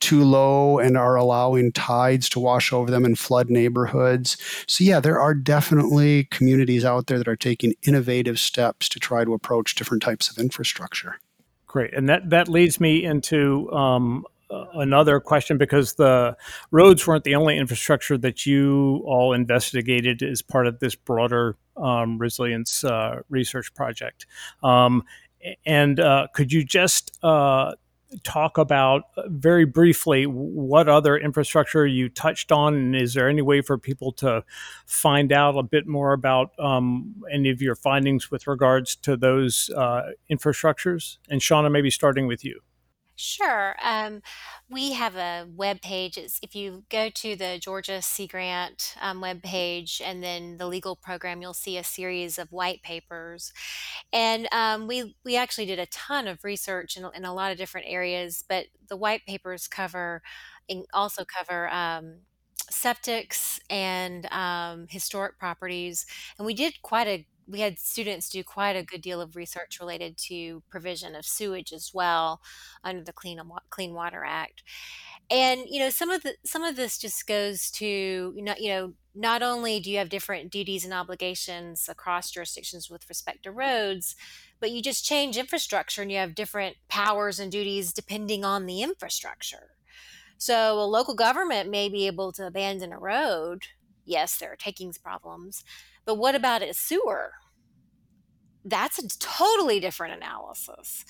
[0.00, 4.36] too low and are allowing tides to wash over them and flood neighborhoods.
[4.66, 9.24] So yeah, there are definitely communities out there that are taking innovative steps to try
[9.24, 11.18] to approach different types of infrastructure.
[11.66, 16.36] Great, and that that leads me into um, another question because the
[16.70, 22.18] roads weren't the only infrastructure that you all investigated as part of this broader um,
[22.18, 24.26] resilience uh, research project.
[24.62, 25.04] Um,
[25.64, 27.72] and uh, could you just uh,
[28.22, 33.42] talk about uh, very briefly what other infrastructure you touched on, and is there any
[33.42, 34.44] way for people to
[34.86, 39.70] find out a bit more about um, any of your findings with regards to those
[39.76, 41.18] uh, infrastructures?
[41.28, 42.60] And Shauna, maybe starting with you.
[43.18, 43.76] Sure.
[43.82, 44.20] Um,
[44.68, 46.18] we have a web page.
[46.18, 50.66] It's, if you go to the Georgia Sea Grant um, web page and then the
[50.66, 53.52] legal program, you'll see a series of white papers.
[54.12, 57.58] And um, we we actually did a ton of research in, in a lot of
[57.58, 60.22] different areas, but the white papers cover
[60.92, 62.18] also cover um,
[62.70, 66.06] septics and um, historic properties.
[66.38, 69.78] And we did quite a we had students do quite a good deal of research
[69.80, 72.40] related to provision of sewage as well
[72.82, 73.40] under the Clean
[73.70, 74.62] Clean Water Act.
[75.30, 78.68] And you know, some of the some of this just goes to you know, you
[78.68, 83.52] know, not only do you have different duties and obligations across jurisdictions with respect to
[83.52, 84.16] roads,
[84.60, 88.82] but you just change infrastructure and you have different powers and duties depending on the
[88.82, 89.70] infrastructure.
[90.38, 93.62] So a local government may be able to abandon a road.
[94.04, 95.64] Yes, there are takings problems,
[96.06, 97.32] but what about a sewer?
[98.64, 101.04] That's a totally different analysis.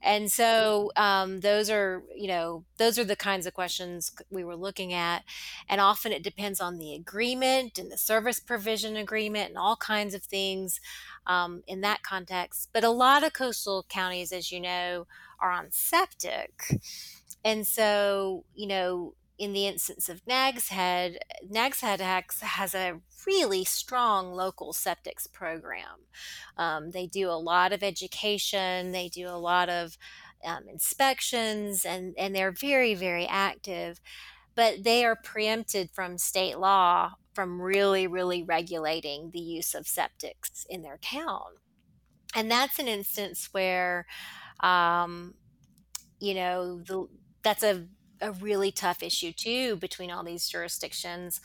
[0.00, 4.56] And so um, those are, you know, those are the kinds of questions we were
[4.56, 5.24] looking at.
[5.68, 10.14] And often it depends on the agreement and the service provision agreement and all kinds
[10.14, 10.80] of things
[11.26, 12.68] um, in that context.
[12.72, 15.06] But a lot of coastal counties, as you know,
[15.40, 16.80] are on septic.
[17.44, 23.64] And so, you know, in the instance of Nags Head, Nags Head has a really
[23.64, 26.06] strong local septics program.
[26.56, 29.96] Um, they do a lot of education, they do a lot of
[30.44, 34.00] um, inspections, and, and they're very, very active.
[34.54, 40.66] But they are preempted from state law from really, really regulating the use of septics
[40.68, 41.44] in their town.
[42.34, 44.06] And that's an instance where,
[44.58, 45.34] um,
[46.18, 47.06] you know, the,
[47.44, 47.86] that's a
[48.20, 51.40] a really tough issue too between all these jurisdictions.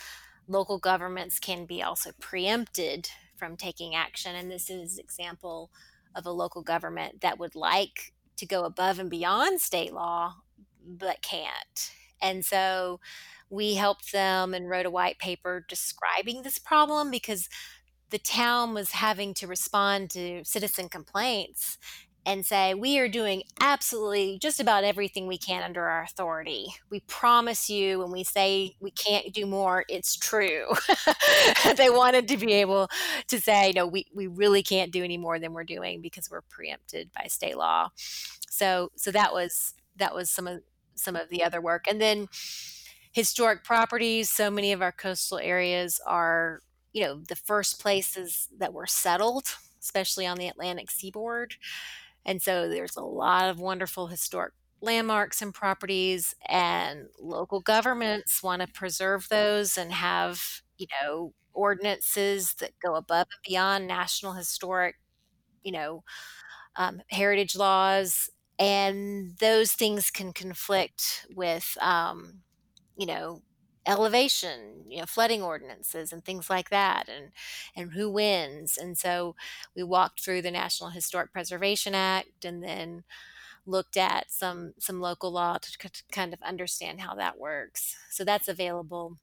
[0.47, 5.71] Local governments can be also preempted from taking action, and this is an example
[6.15, 10.35] of a local government that would like to go above and beyond state law
[10.85, 11.91] but can't.
[12.21, 12.99] And so
[13.49, 17.49] we helped them and wrote a white paper describing this problem because
[18.09, 21.77] the town was having to respond to citizen complaints
[22.25, 26.67] and say, We are doing absolutely just about everything we can under our authority.
[26.89, 30.67] We promise you, when we say we can't do more, it's true.
[31.77, 32.89] they wanted to be able
[33.27, 36.41] to say, No, we, we really can't do any more than we're doing because we're
[36.41, 37.89] preempted by state law.
[38.49, 40.61] So so that was that was some of
[40.95, 41.85] some of the other work.
[41.87, 42.27] And then
[43.11, 46.61] historic properties, so many of our coastal areas are,
[46.93, 49.45] you know, the first places that were settled,
[49.81, 51.55] especially on the Atlantic seaboard.
[52.25, 58.61] And so there's a lot of wonderful historic landmarks and properties, and local governments want
[58.61, 64.95] to preserve those and have, you know, ordinances that go above and beyond national historic,
[65.63, 66.03] you know,
[66.75, 68.29] um, heritage laws.
[68.59, 72.41] And those things can conflict with, um,
[72.97, 73.41] you know,
[73.85, 77.31] elevation, you know, flooding ordinances and things like that, and
[77.75, 78.77] and who wins.
[78.77, 79.35] And so
[79.75, 83.03] we walked through the National Historic Preservation Act, and then
[83.65, 87.95] looked at some some local law to, to kind of understand how that works.
[88.09, 89.17] So that's available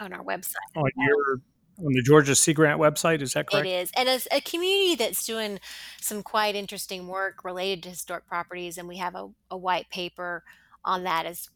[0.00, 0.54] on our website.
[0.76, 1.40] On your
[1.78, 3.66] on the Georgia Sea Grant website, is that correct?
[3.66, 5.60] It is, and as a community that's doing
[6.00, 10.42] some quite interesting work related to historic properties, and we have a, a white paper
[10.84, 11.48] on that as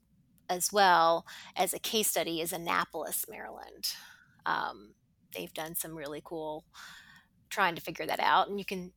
[0.53, 1.27] as well
[1.57, 3.95] as a case study is Annapolis, Maryland.
[4.47, 4.95] Um,
[5.35, 6.65] they've done some really cool
[7.49, 8.93] trying to figure that out, and you can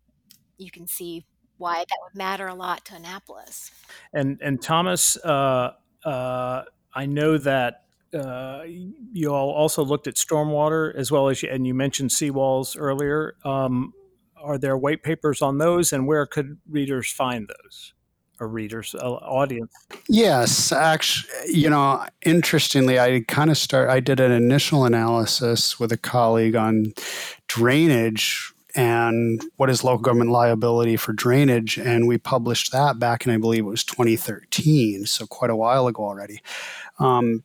[0.57, 1.25] you can see
[1.57, 3.71] why that would matter a lot to Annapolis.
[4.13, 5.71] And and Thomas, uh,
[6.03, 6.63] uh,
[6.93, 11.65] I know that uh, you all also looked at stormwater as well as you, and
[11.65, 13.35] you mentioned seawalls earlier.
[13.43, 13.93] Um,
[14.41, 17.93] are there white papers on those, and where could readers find those?
[18.39, 19.71] A readers audience
[20.09, 25.91] yes actually you know interestingly i kind of start i did an initial analysis with
[25.91, 26.93] a colleague on
[27.47, 33.31] drainage and what is local government liability for drainage and we published that back in
[33.31, 36.41] i believe it was 2013 so quite a while ago already
[36.99, 37.43] um,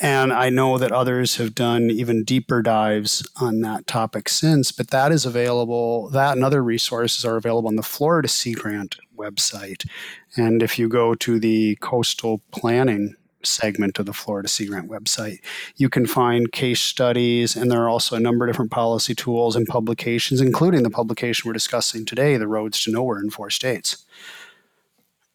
[0.00, 4.90] and I know that others have done even deeper dives on that topic since, but
[4.90, 6.10] that is available.
[6.10, 9.86] That and other resources are available on the Florida Sea Grant website.
[10.36, 15.38] And if you go to the coastal planning segment of the Florida Sea Grant website,
[15.76, 19.56] you can find case studies, and there are also a number of different policy tools
[19.56, 24.04] and publications, including the publication we're discussing today, The Roads to Nowhere in Four States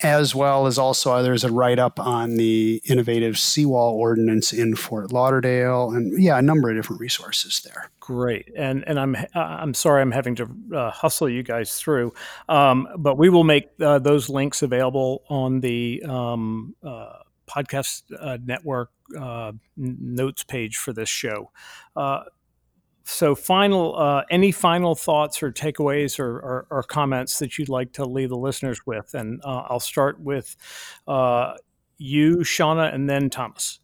[0.04, 4.76] as well as also uh, there's a write up on the innovative seawall ordinance in
[4.76, 7.90] Fort Lauderdale, and yeah, a number of different resources there.
[8.00, 12.14] Great, and and I'm uh, I'm sorry I'm having to uh, hustle you guys through,
[12.50, 17.18] um, but we will make uh, those links available on the um, uh,
[17.48, 18.92] podcast uh, network
[19.76, 21.52] notes page for this show
[23.04, 27.94] so final uh, any final thoughts or takeaways or, or, or, comments that you'd like
[27.94, 29.14] to leave the listeners with?
[29.14, 30.56] And uh, i'll start with
[31.08, 31.56] uh,
[31.98, 33.80] you shauna and then thomas.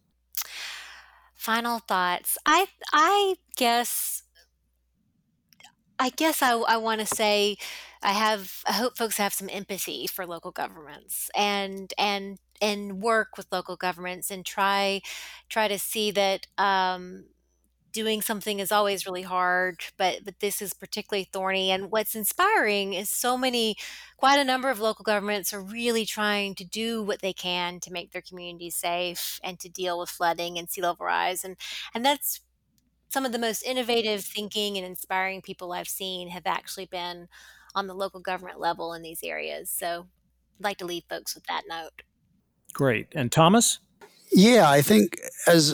[1.36, 2.38] Final thoughts.
[2.46, 4.24] I i guess
[6.00, 7.58] i guess i, I want to say
[8.04, 13.38] i have i hope folks have some empathy for local governments and and and work
[13.38, 15.02] with local governments and try
[15.50, 17.26] try to see that um,
[17.98, 21.72] doing something is always really hard, but but this is particularly thorny.
[21.72, 23.76] And what's inspiring is so many,
[24.18, 27.92] quite a number of local governments are really trying to do what they can to
[27.92, 31.44] make their communities safe and to deal with flooding and sea level rise.
[31.44, 31.58] And
[31.96, 32.42] and that's
[33.10, 37.28] some of the most innovative thinking and inspiring people I've seen have actually been
[37.74, 39.72] on the local government level in these areas.
[39.72, 40.06] So
[40.60, 42.04] I'd like to leave folks with that note.
[42.74, 43.08] Great.
[43.16, 43.80] And Thomas?
[44.38, 45.74] Yeah, I think as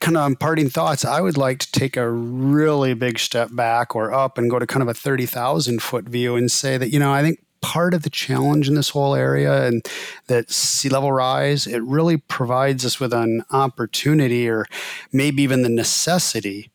[0.00, 4.12] kind of parting thoughts, I would like to take a really big step back or
[4.12, 7.14] up and go to kind of a 30,000 foot view and say that, you know,
[7.14, 9.86] I think part of the challenge in this whole area and
[10.26, 14.66] that sea level rise, it really provides us with an opportunity or
[15.10, 16.70] maybe even the necessity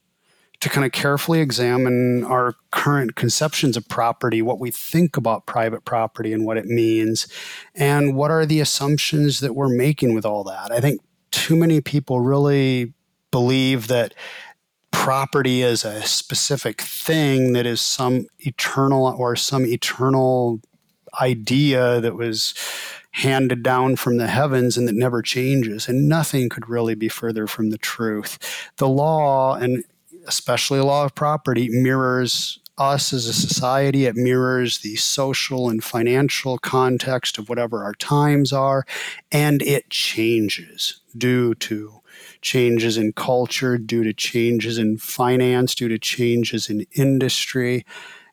[0.62, 5.86] to kind of carefully examine our current conceptions of property, what we think about private
[5.86, 7.28] property and what it means,
[7.76, 10.72] and what are the assumptions that we're making with all that.
[10.72, 11.02] I think
[11.32, 12.94] too many people really
[13.32, 14.14] believe that
[14.92, 20.60] property is a specific thing that is some eternal or some eternal
[21.22, 22.54] idea that was
[23.12, 25.88] handed down from the heavens and that never changes.
[25.88, 28.38] And nothing could really be further from the truth.
[28.78, 29.84] The law, and
[30.28, 34.06] especially law of property, mirrors us as a society.
[34.06, 38.86] It mirrors the social and financial context of whatever our times are.
[39.32, 42.02] And it changes due to
[42.42, 47.86] changes in culture, due to changes in finance, due to changes in industry.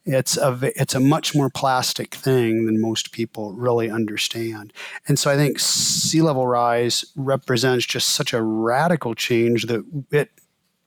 [0.04, 4.72] It's a it's a much more plastic thing than most people really understand.
[5.08, 10.30] And so I think sea level rise represents just such a radical change that it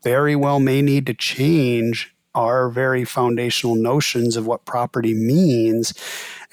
[0.03, 5.93] very well may need to change our very foundational notions of what property means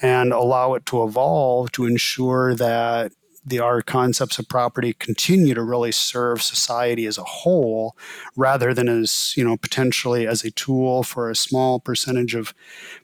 [0.01, 3.11] and allow it to evolve to ensure that
[3.47, 7.95] the our concepts of property continue to really serve society as a whole
[8.35, 12.53] rather than as you know potentially as a tool for a small percentage of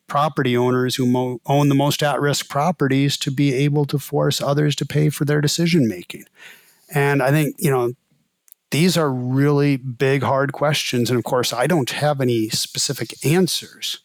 [0.07, 4.75] property owners who mo- own the most at-risk properties to be able to force others
[4.75, 6.25] to pay for their decision making
[6.93, 7.93] and i think you know
[8.73, 13.99] these are really big hard questions and of course i don't have any specific answers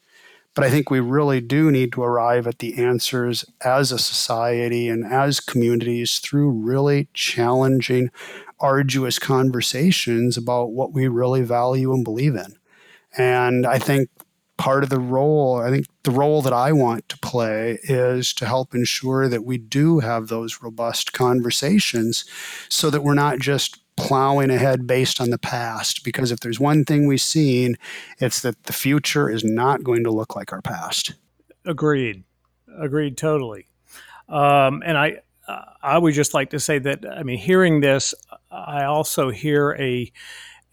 [0.59, 4.89] but I think we really do need to arrive at the answers as a society
[4.89, 8.11] and as communities through really challenging,
[8.59, 12.57] arduous conversations about what we really value and believe in.
[13.17, 14.09] And I think
[14.57, 18.45] part of the role, I think the role that I want to play is to
[18.45, 22.25] help ensure that we do have those robust conversations
[22.69, 26.05] so that we're not just plowing ahead based on the past.
[26.05, 27.77] Because if there's one thing we've seen,
[28.19, 31.15] it's that the future is not going to look like our past.
[31.67, 32.25] Agreed.
[32.81, 33.67] Agreed totally.
[34.29, 35.19] Um, and I,
[35.83, 38.15] I would just like to say that I mean, hearing this,
[38.51, 40.13] I also hear a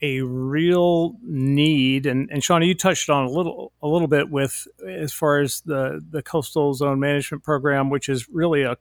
[0.01, 4.67] a real need, and, and Shauna, you touched on a little a little bit with
[4.85, 8.77] as far as the the coastal zone management program, which is really a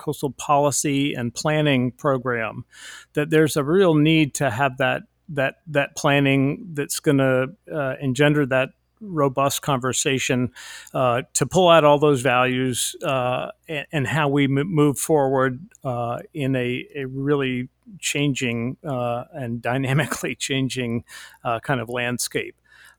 [0.00, 2.64] coastal policy and planning program,
[3.12, 7.94] that there's a real need to have that that that planning that's going to uh,
[8.00, 8.70] engender that
[9.00, 10.50] robust conversation
[10.92, 15.58] uh, to pull out all those values uh, and, and, how we m- move forward
[15.84, 17.68] uh, in a, a, really
[17.98, 21.04] changing uh, and dynamically changing
[21.44, 22.56] uh, kind of landscape.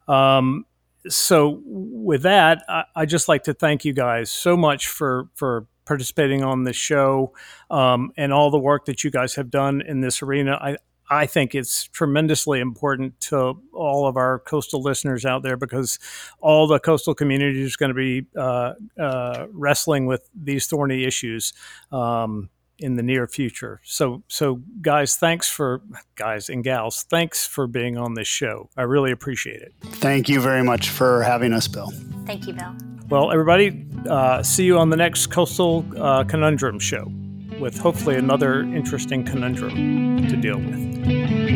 [0.08, 0.66] Um,
[1.08, 5.66] so, with that, I, I just like to thank you guys so much for for
[5.86, 7.34] participating on the show
[7.70, 10.58] um, and all the work that you guys have done in this arena.
[10.62, 10.78] I,
[11.12, 16.00] I think it's tremendously important to all of our coastal listeners out there because
[16.40, 21.52] all the coastal community is going to be uh, uh, wrestling with these thorny issues
[21.92, 22.50] um,
[22.80, 23.82] in the near future.
[23.84, 25.82] So, so guys, thanks for
[26.16, 28.70] guys and gals, thanks for being on this show.
[28.78, 29.74] I really appreciate it.
[29.82, 31.92] Thank you very much for having us, Bill.
[32.26, 32.74] Thank you, Bill.
[33.12, 37.12] Well, everybody, uh, see you on the next Coastal uh, Conundrum show
[37.60, 41.51] with hopefully another interesting conundrum to deal with.